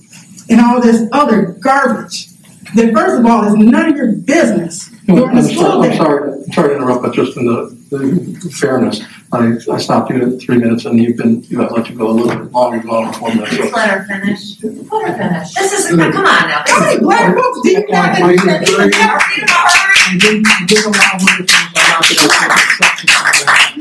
and 0.50 0.60
all 0.60 0.80
this 0.82 1.08
other 1.12 1.56
garbage 1.60 2.28
that 2.74 2.92
first 2.94 3.18
of 3.20 3.26
all 3.26 3.44
it's 3.44 3.56
none 3.56 3.90
of 3.90 3.96
your 3.96 4.12
business 4.12 4.88
during 5.06 5.34
the 5.34 5.40
I'm 5.40 5.42
school 5.42 5.62
sorry, 5.62 5.84
I'm 5.84 5.90
day. 5.90 5.96
sorry, 5.96 6.44
sorry 6.52 6.68
to 6.70 6.74
interrupt, 6.76 7.02
but 7.02 7.12
just 7.14 7.36
in 7.36 7.44
the, 7.46 7.76
the 7.90 8.50
fairness, 8.50 9.00
I, 9.32 9.56
I 9.70 9.78
stopped 9.78 10.10
you 10.10 10.34
at 10.36 10.40
three 10.40 10.58
minutes 10.58 10.84
and 10.84 10.98
you've 11.02 11.16
been, 11.16 11.42
you 11.44 11.58
know, 11.58 11.66
let 11.66 11.88
you 11.90 11.96
go 11.96 12.08
a 12.10 12.12
little 12.12 12.44
bit 12.44 12.52
longer, 12.52 12.78
go 12.86 13.02
on 13.02 13.12
four 13.14 13.28
minutes. 13.34 13.56
Just 13.56 13.70
So- 13.70 13.76
let 13.76 13.90
her 13.90 14.04
finish. 14.04 14.62
Let 14.62 15.08
her 15.10 15.16
finish. 15.18 15.54
This 15.54 15.72
is, 15.72 15.88
come 15.96 16.00
on 16.00 16.24
now. 16.24 16.62
How 16.66 16.80
many 16.80 17.00
black 17.00 17.34
folks 17.34 17.60
do 17.62 17.70
you 17.70 17.76
have 17.76 17.88
Why- 17.88 17.96
why 17.98 18.08
that 18.12 18.20
you- 18.28 18.32
even 18.34 18.48
ever 18.48 18.78
read 18.78 18.94
about 18.94 19.20
her? 19.20 19.78
I 20.04 20.16
didn't, 20.18 20.46
I 20.46 20.64
didn't 20.66 20.86
allow 20.86 21.18
her 21.18 21.18
to 21.18 21.44
finish. 21.44 21.52
I'm 21.76 21.90
not 21.90 22.00
gonna 22.00 22.28
take 22.28 22.52
exception 22.62 23.06
to 23.08 23.14
that. 23.14 23.72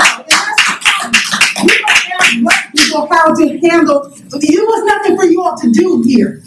You 1.63 1.69
don't 1.69 1.89
ask 2.19 2.41
black 2.41 2.73
people 2.75 3.07
how 3.11 3.33
to 3.35 3.43
handle, 3.69 4.11
it 4.15 4.67
was 4.67 4.83
nothing 4.85 5.15
for 5.17 5.25
you 5.25 5.41
all 5.43 5.55
to 5.57 5.69
do 5.71 6.01
here. 6.05 6.41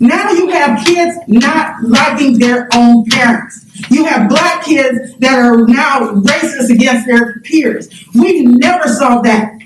Now 0.00 0.30
you 0.30 0.48
have 0.48 0.84
kids 0.86 1.18
not 1.26 1.82
liking 1.82 2.38
their 2.38 2.68
own 2.74 3.04
parents. 3.06 3.64
You 3.90 4.04
have 4.04 4.28
black 4.28 4.64
kids 4.64 5.16
that 5.18 5.38
are 5.38 5.66
now 5.66 6.12
racist 6.20 6.70
against 6.70 7.06
their 7.06 7.40
peers. 7.40 7.88
We 8.14 8.42
never 8.42 8.88
saw 8.88 9.20
that. 9.22 9.58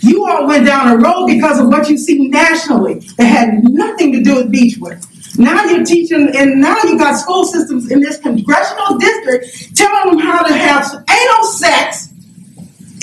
You 0.00 0.26
all 0.26 0.46
went 0.46 0.66
down 0.66 0.92
a 0.92 0.96
road 0.96 1.26
because 1.26 1.58
of 1.58 1.68
what 1.68 1.88
you 1.88 1.98
see 1.98 2.28
nationally 2.28 3.00
that 3.16 3.24
had 3.24 3.64
nothing 3.64 4.12
to 4.12 4.22
do 4.22 4.36
with 4.36 4.52
Beachwood. 4.52 5.04
Now 5.38 5.64
you're 5.64 5.84
teaching, 5.84 6.32
and 6.34 6.60
now 6.60 6.82
you 6.84 6.98
got 6.98 7.14
school 7.14 7.44
systems 7.44 7.90
in 7.90 8.00
this 8.00 8.18
congressional 8.18 8.98
district 8.98 9.76
telling 9.76 10.16
them 10.16 10.26
how 10.26 10.42
to 10.42 10.52
have 10.52 11.04
anal 11.08 11.44
sex 11.44 12.12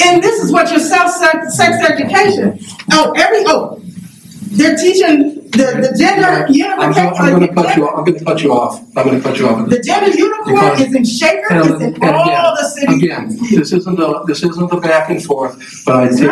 and 0.01 0.23
this 0.23 0.41
is 0.41 0.51
what 0.51 0.69
your 0.71 0.79
self 0.79 1.11
sex 1.11 1.59
education. 1.89 2.59
Oh, 2.91 3.13
every 3.15 3.43
oh, 3.45 3.81
they're 4.51 4.75
teaching 4.75 5.42
the, 5.53 5.89
the 5.91 5.97
gender 5.97 6.45
I'm, 6.47 6.91
go- 6.91 6.99
I'm 7.15 7.31
gonna 7.39 7.53
cut 7.53 7.75
you, 7.75 7.87
off. 7.87 7.97
I'm 7.97 8.03
gonna 8.05 8.23
cut 8.23 8.41
you 8.43 8.53
off, 8.53 8.79
I'm 8.97 9.05
gonna 9.05 9.21
cut 9.21 9.37
you 9.39 9.47
off. 9.47 9.69
The 9.69 9.79
gender 9.79 10.09
uniform 10.17 10.55
Because- 10.55 10.81
is 10.81 10.95
in 10.95 11.05
Shaker, 11.05 11.53
And- 11.53 11.69
it's 11.69 11.97
in 11.97 12.03
all 12.03 12.23
again- 12.23 12.43
the 12.43 12.63
cities. 12.69 13.03
Again, 13.03 13.37
this 13.51 13.71
isn't 13.73 13.99
a, 13.99 14.23
this 14.27 14.43
isn't 14.43 14.71
a 14.71 14.79
back 14.81 15.09
and 15.09 15.23
forth, 15.23 15.83
but 15.85 15.95
I 15.95 16.07
take, 16.09 16.29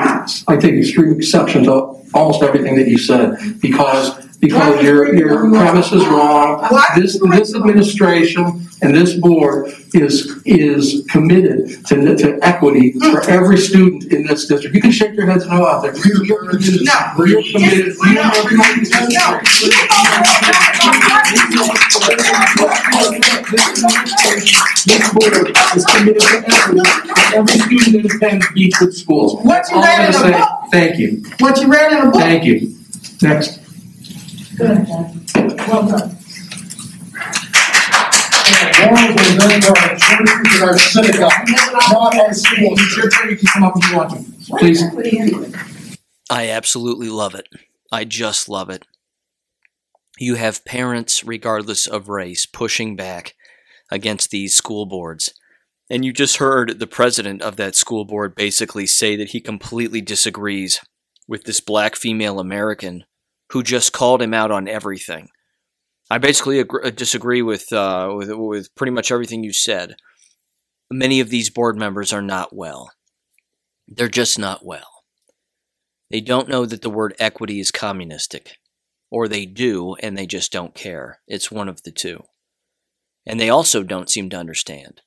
I 0.48 0.58
take 0.58 0.74
extreme 0.76 1.14
exception 1.14 1.64
to 1.66 1.74
almost 2.14 2.42
everything 2.44 2.76
that 2.76 2.88
you 2.88 2.98
said, 2.98 3.38
because, 3.62 4.14
because 4.38 4.84
your, 4.84 5.14
your 5.16 5.50
premise 5.52 5.92
is 5.92 6.06
wrong. 6.08 6.68
This, 6.96 7.20
this 7.20 7.56
administration 7.56 8.68
And 8.84 8.96
this 8.96 9.14
board 9.14 9.72
is, 9.94 10.42
is 10.46 11.06
committed 11.10 11.86
to, 11.86 12.16
to 12.16 12.40
equity 12.42 12.94
for 12.94 13.22
mm. 13.22 13.28
every 13.30 13.58
student 13.58 14.12
in 14.12 14.26
this 14.26 14.48
district. 14.48 14.76
You 14.76 14.82
can 14.82 14.92
shake 14.92 15.14
your 15.14 15.28
heads 15.28 15.46
no 15.46 15.66
out 15.68 15.84
there. 15.84 15.94
We're, 15.94 16.28
we're 16.28 16.50
committed. 16.50 16.82
No. 16.86 17.14
We're 17.18 17.44
committed. 17.52 17.96
We 18.02 18.14
No. 18.16 18.22
are 18.24 18.32
committed. 18.48 18.88
This 24.86 25.14
board 25.14 25.34
is 25.76 25.86
committed 25.86 26.22
to 26.22 26.44
equity 26.48 26.82
for 27.06 27.36
every 27.36 27.58
student 27.78 28.04
that 28.04 28.16
attends 28.16 28.46
Beachwood 28.48 28.94
schools. 28.94 29.44
What 29.46 29.70
you 29.70 29.78
all 29.78 29.84
I'm 29.84 30.00
read 30.00 30.08
in 30.08 30.12
gonna 30.14 30.32
the 30.32 30.34
say. 30.34 30.40
book? 30.40 30.72
Thank 30.72 31.00
you, 31.00 31.24
What 31.40 31.62
you 31.62 31.68
read 31.72 31.92
in 31.92 31.98
a 32.00 32.12
book. 32.12 32.22
thank 32.22 32.44
you. 32.46 32.76
Next. 33.22 33.60
Good, 34.58 34.88
well 35.68 35.88
done. 35.88 36.18
Churches 38.82 39.32
and 39.32 40.62
our 41.74 41.92
not 41.92 42.36
schools. 42.36 42.80
Please. 44.50 44.84
I 46.30 46.50
absolutely 46.50 47.10
love 47.10 47.36
it. 47.36 47.48
I 47.92 48.06
just 48.06 48.48
love 48.50 48.70
it. 48.70 48.86
You 50.18 50.36
have 50.36 50.66
parents, 50.66 51.24
regardless 51.24 51.88
of 51.88 52.08
race, 52.10 52.46
pushing 52.46 52.96
back 52.96 53.36
against 53.92 54.32
these 54.32 54.56
school 54.56 54.86
boards. 54.86 55.34
And 55.90 56.06
you 56.06 56.14
just 56.14 56.38
heard 56.38 56.80
the 56.80 56.88
president 56.88 57.42
of 57.42 57.58
that 57.58 57.76
school 57.76 58.06
board 58.06 58.36
basically 58.36 58.88
say 58.88 59.16
that 59.18 59.32
he 59.32 59.42
completely 59.42 60.00
disagrees 60.00 60.80
with 61.28 61.44
this 61.44 61.60
black 61.60 61.96
female 61.96 62.40
American 62.40 63.04
who 63.52 63.62
just 63.62 63.92
called 63.92 64.22
him 64.22 64.34
out 64.34 64.52
on 64.52 64.68
everything. 64.68 65.30
I 66.12 66.18
basically 66.18 66.60
agree, 66.60 66.92
disagree 66.92 67.42
with, 67.42 67.72
uh, 67.72 68.14
with 68.18 68.30
with 68.32 68.76
pretty 68.76 68.92
much 68.92 69.14
everything 69.14 69.46
you 69.46 69.54
said. 69.54 69.96
Many 70.92 71.22
of 71.22 71.30
these 71.30 71.50
board 71.50 71.78
members 71.78 72.12
are 72.12 72.22
not 72.22 72.54
well. 72.54 72.92
They're 73.88 74.10
just 74.10 74.38
not 74.38 74.66
well. 74.66 75.06
They 76.10 76.20
don't 76.20 76.50
know 76.50 76.66
that 76.66 76.82
the 76.82 76.90
word 76.90 77.16
equity 77.18 77.62
is 77.62 77.72
communistic. 77.72 78.58
Or 79.10 79.30
they 79.30 79.46
do, 79.46 79.96
and 80.04 80.18
they 80.18 80.26
just 80.26 80.52
don't 80.52 80.76
care. 80.76 81.22
It's 81.28 81.50
one 81.50 81.70
of 81.70 81.84
the 81.84 81.92
two. 81.92 82.24
And 83.26 83.40
they 83.40 83.50
also 83.50 83.82
don't 83.82 84.10
seem 84.10 84.30
to 84.32 84.38
understand 84.38 85.00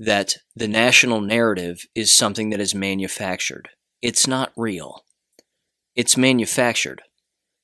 that 0.00 0.38
the 0.56 0.66
national 0.66 1.20
narrative 1.20 1.82
is 1.94 2.12
something 2.12 2.50
that 2.50 2.60
is 2.60 2.74
manufactured. 2.74 3.68
It's 4.02 4.26
not 4.26 4.50
real. 4.56 5.04
It's 5.94 6.16
manufactured. 6.16 7.02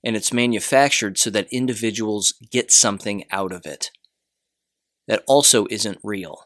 And 0.07 0.14
it's 0.14 0.33
manufactured 0.33 1.19
so 1.19 1.31
that 1.31 1.53
individuals 1.53 2.33
get 2.53 2.71
something 2.71 3.25
out 3.33 3.51
of 3.51 3.66
it. 3.66 3.90
That 5.09 5.25
also 5.27 5.66
isn't 5.69 5.99
real. 6.05 6.45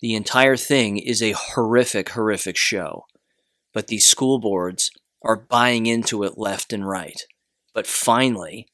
The 0.00 0.14
entire 0.14 0.56
thing 0.56 0.96
is 0.96 1.20
a 1.20 1.32
horrific, 1.36 2.10
horrific 2.10 2.56
show. 2.56 3.06
But 3.74 3.88
these 3.88 4.06
school 4.06 4.38
boards 4.38 4.92
are 5.24 5.34
buying 5.34 5.86
into 5.86 6.22
it 6.22 6.38
left 6.38 6.72
and 6.72 6.88
right. 6.88 7.20
But 7.74 7.88
finally, 7.88 8.68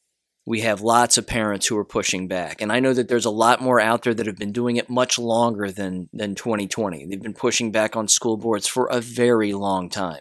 we 0.45 0.61
have 0.61 0.83
lots 0.83 1.17
of 1.17 1.27
parents 1.27 1.69
who 1.69 1.79
are 1.79 1.85
pushing 1.85 2.29
back. 2.29 2.61
And 2.61 2.71
I 2.71 2.81
know 2.81 2.93
that 2.93 3.09
there's 3.09 3.25
a 3.25 3.31
lot 3.31 3.63
more 3.63 3.81
out 3.81 4.03
there 4.03 4.13
that 4.13 4.27
have 4.27 4.37
been 4.37 4.53
doing 4.53 4.77
it 4.77 4.91
much 4.91 5.19
longer 5.19 5.71
than, 5.71 6.11
than 6.13 6.35
2020. 6.35 7.07
They've 7.07 7.23
been 7.23 7.33
pushing 7.33 7.73
back 7.73 7.97
on 7.97 8.09
school 8.09 8.37
boards 8.37 8.67
for 8.67 8.87
a 8.89 9.01
very 9.01 9.55
long 9.55 9.89
time. 9.89 10.21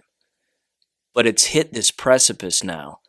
But 1.13 1.27
it's 1.27 1.47
hit 1.47 1.73
this 1.73 1.91
precipice 1.91 2.63
now 2.63 2.99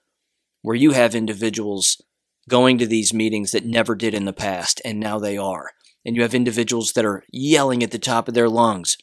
where 0.65 0.75
you 0.75 0.93
have 0.93 1.15
individuals 1.15 2.01
going 2.49 2.79
to 2.79 2.87
these 2.87 3.13
meetings 3.13 3.51
that 3.51 3.67
never 3.67 3.95
did 3.95 4.15
in 4.15 4.25
the 4.25 4.33
past, 4.33 4.81
and 4.83 4.99
now 4.99 5.19
they 5.19 5.37
are. 5.37 5.73
And 6.07 6.17
you 6.17 6.23
have 6.23 6.35
individuals 6.35 6.95
that 6.95 7.05
are 7.05 7.23
yelling 7.31 7.83
at 7.83 7.91
the 7.91 7.99
top 7.99 8.29
of 8.29 8.35
their 8.35 8.49
lungs 8.49 8.97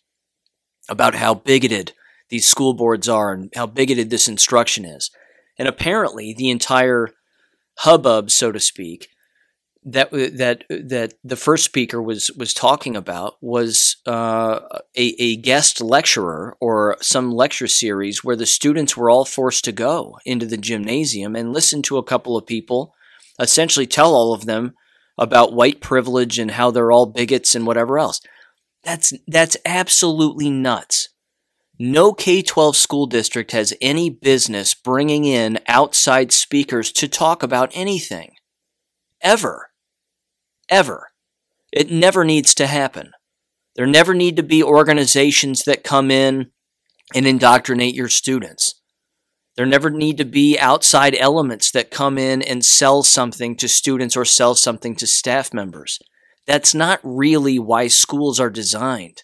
about 0.90 1.14
how 1.14 1.36
bigoted 1.36 1.94
these 2.30 2.48
school 2.48 2.74
boards 2.74 3.08
are 3.08 3.32
and 3.32 3.54
how 3.56 3.68
bigoted 3.68 4.10
this 4.10 4.28
instruction 4.28 4.86
is. 4.86 5.12
And 5.56 5.68
apparently, 5.68 6.34
the 6.36 6.50
entire 6.50 7.10
hubbub, 7.78 8.32
so 8.32 8.52
to 8.52 8.60
speak, 8.60 9.10
that 9.84 10.12
that 10.12 10.64
that 10.70 11.14
the 11.24 11.36
first 11.36 11.66
speaker 11.66 12.02
was 12.02 12.30
was 12.38 12.54
talking 12.54 12.96
about 12.96 13.36
was 13.42 13.98
uh, 14.06 14.60
a 14.96 15.16
a 15.20 15.36
guest 15.38 15.82
lecturer 15.82 16.56
or 16.60 16.98
some 17.02 17.32
lecture 17.32 17.68
series 17.68 18.24
where 18.24 18.36
the 18.36 18.46
students 18.46 18.96
were 18.96 19.10
all 19.10 19.26
forced 19.26 19.64
to 19.66 19.72
go 19.72 20.18
into 20.26 20.46
the 20.46 20.58
gymnasium 20.58 21.36
and 21.36 21.52
listen 21.54 21.82
to 21.82 21.98
a 21.98 22.04
couple 22.04 22.38
of 22.38 22.46
people 22.46 22.94
essentially 23.40 23.88
tell 23.88 24.14
all 24.14 24.34
of 24.34 24.46
them 24.46 24.74
about 25.18 25.54
white 25.54 25.82
privilege 25.82 26.38
and 26.38 26.52
how 26.52 26.70
they're 26.70 26.92
all 26.92 27.08
bigots 27.08 27.56
and 27.56 27.66
whatever 27.66 27.98
else. 27.98 28.22
That's 28.84 29.14
that's 29.28 29.58
absolutely 29.66 30.50
nuts. 30.50 31.10
No 31.80 32.14
K 32.14 32.44
12 32.44 32.76
school 32.76 33.08
district 33.08 33.52
has 33.52 33.74
any 33.82 34.12
business 34.12 34.76
bringing 34.76 35.26
in 35.26 35.58
outside 35.68 36.32
speakers 36.32 36.92
to 36.94 37.08
talk 37.08 37.42
about 37.42 37.72
anything. 37.74 38.34
Ever. 39.22 39.71
Ever. 40.72 41.10
It 41.72 41.92
never 41.92 42.24
needs 42.24 42.56
to 42.56 42.66
happen. 42.66 43.12
There 43.76 43.86
never 43.86 44.14
need 44.14 44.38
to 44.38 44.44
be 44.44 44.64
organizations 44.64 45.64
that 45.66 45.84
come 45.84 46.10
in 46.10 46.52
and 47.14 47.28
indoctrinate 47.28 47.94
your 47.94 48.10
students. 48.10 48.76
There 49.58 49.66
never 49.66 49.90
need 49.90 50.18
to 50.18 50.26
be 50.26 50.58
outside 50.58 51.16
elements 51.20 51.72
that 51.72 51.92
come 51.92 52.18
in 52.18 52.42
and 52.42 52.64
sell 52.64 53.04
something 53.04 53.58
to 53.58 53.68
students 53.68 54.16
or 54.16 54.24
sell 54.24 54.56
something 54.56 54.96
to 54.96 55.06
staff 55.06 55.54
members. 55.54 56.00
That's 56.48 56.74
not 56.74 57.02
really 57.04 57.60
why 57.60 57.88
schools 57.88 58.40
are 58.40 58.50
designed. 58.50 59.24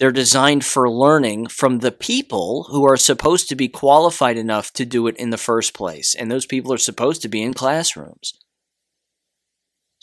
They're 0.00 0.10
designed 0.10 0.64
for 0.64 0.90
learning 0.90 1.46
from 1.46 1.78
the 1.78 1.92
people 1.92 2.66
who 2.70 2.84
are 2.84 2.96
supposed 2.96 3.48
to 3.48 3.54
be 3.54 3.68
qualified 3.68 4.36
enough 4.36 4.72
to 4.72 4.84
do 4.84 5.06
it 5.06 5.16
in 5.16 5.30
the 5.30 5.36
first 5.36 5.72
place. 5.72 6.16
And 6.16 6.30
those 6.30 6.46
people 6.46 6.72
are 6.72 6.78
supposed 6.78 7.22
to 7.22 7.28
be 7.28 7.42
in 7.42 7.54
classrooms. 7.54 8.32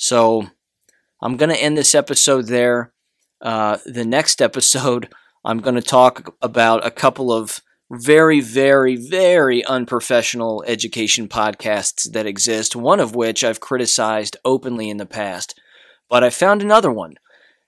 So 0.01 0.47
I'm 1.21 1.35
going 1.35 1.49
to 1.49 1.61
end 1.61 1.77
this 1.77 1.93
episode 1.93 2.47
there. 2.47 2.93
Uh, 3.41 3.79
the 3.85 4.05
next 4.05 4.41
episode, 4.41 5.13
I'm 5.45 5.59
going 5.59 5.75
to 5.75 5.81
talk 5.81 6.35
about 6.41 6.85
a 6.85 6.91
couple 6.91 7.33
of 7.33 7.59
very, 7.91 8.39
very, 8.39 8.95
very 8.95 9.63
unprofessional 9.65 10.63
education 10.65 11.27
podcasts 11.27 12.09
that 12.13 12.25
exist, 12.25 12.77
one 12.77 13.01
of 13.01 13.13
which 13.13 13.43
I've 13.43 13.59
criticized 13.59 14.37
openly 14.45 14.89
in 14.89 14.97
the 14.97 15.05
past. 15.05 15.59
But 16.09 16.23
I 16.23 16.29
found 16.29 16.61
another 16.61 16.91
one 16.91 17.15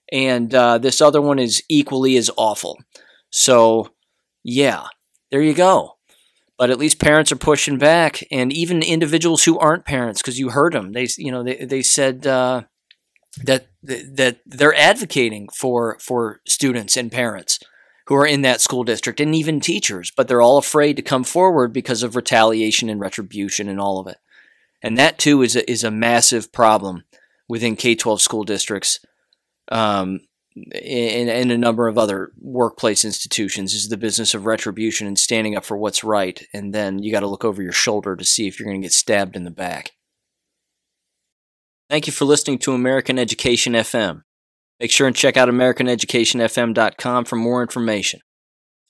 and 0.09 0.55
uh, 0.55 0.77
this 0.77 1.01
other 1.01 1.21
one 1.21 1.37
is 1.37 1.61
equally 1.67 2.15
as 2.15 2.31
awful. 2.37 2.79
So, 3.29 3.89
yeah, 4.41 4.85
there 5.31 5.41
you 5.41 5.53
go. 5.53 5.97
But 6.61 6.69
at 6.69 6.77
least 6.77 6.99
parents 6.99 7.31
are 7.31 7.37
pushing 7.37 7.79
back, 7.79 8.23
and 8.29 8.53
even 8.53 8.83
individuals 8.83 9.45
who 9.45 9.57
aren't 9.57 9.83
parents, 9.83 10.21
because 10.21 10.37
you 10.37 10.49
heard 10.49 10.73
them, 10.73 10.91
they 10.91 11.07
you 11.17 11.31
know 11.31 11.41
they 11.41 11.65
they 11.65 11.81
said 11.81 12.27
uh, 12.27 12.61
that 13.43 13.65
that 13.81 14.41
they're 14.45 14.75
advocating 14.75 15.49
for 15.49 15.97
for 15.99 16.39
students 16.45 16.95
and 16.95 17.11
parents 17.11 17.57
who 18.05 18.13
are 18.13 18.27
in 18.27 18.43
that 18.43 18.61
school 18.61 18.83
district, 18.83 19.19
and 19.19 19.33
even 19.33 19.59
teachers, 19.59 20.11
but 20.15 20.27
they're 20.27 20.45
all 20.47 20.59
afraid 20.59 20.97
to 20.97 21.01
come 21.01 21.23
forward 21.23 21.73
because 21.73 22.03
of 22.03 22.15
retaliation 22.15 22.89
and 22.89 23.01
retribution 23.01 23.67
and 23.67 23.79
all 23.81 23.99
of 23.99 24.05
it. 24.05 24.17
And 24.83 24.95
that 24.99 25.17
too 25.17 25.41
is 25.41 25.55
a, 25.55 25.63
is 25.67 25.83
a 25.83 25.89
massive 25.89 26.51
problem 26.51 27.05
within 27.49 27.75
K 27.75 27.95
twelve 27.95 28.21
school 28.21 28.43
districts 28.43 28.99
um, 29.71 30.19
and, 30.55 31.29
and 31.29 31.51
a 31.51 31.57
number 31.57 31.87
of 31.87 31.97
other 31.97 32.31
workplace 32.39 33.05
institutions 33.05 33.73
is 33.73 33.87
the 33.87 33.97
business 33.97 34.33
of 34.33 34.45
retribution 34.45 35.07
and 35.07 35.17
standing 35.17 35.55
up 35.55 35.63
for 35.63 35.77
what's 35.77 36.03
right. 36.03 36.45
And 36.53 36.73
then 36.73 36.99
you 36.99 37.11
got 37.11 37.21
to 37.21 37.27
look 37.27 37.45
over 37.45 37.61
your 37.61 37.71
shoulder 37.71 38.15
to 38.15 38.25
see 38.25 38.47
if 38.47 38.59
you're 38.59 38.67
going 38.67 38.81
to 38.81 38.85
get 38.85 38.93
stabbed 38.93 39.35
in 39.35 39.43
the 39.43 39.51
back. 39.51 39.91
Thank 41.89 42.07
you 42.07 42.13
for 42.13 42.25
listening 42.25 42.57
to 42.59 42.73
American 42.73 43.19
Education 43.19 43.73
FM. 43.73 44.23
Make 44.79 44.91
sure 44.91 45.07
and 45.07 45.15
check 45.15 45.37
out 45.37 45.49
AmericanEducationFM.com 45.49 47.25
for 47.25 47.35
more 47.35 47.61
information. 47.61 48.21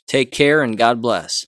Take 0.07 0.32
care 0.32 0.62
and 0.62 0.78
God 0.78 1.01
bless. 1.01 1.45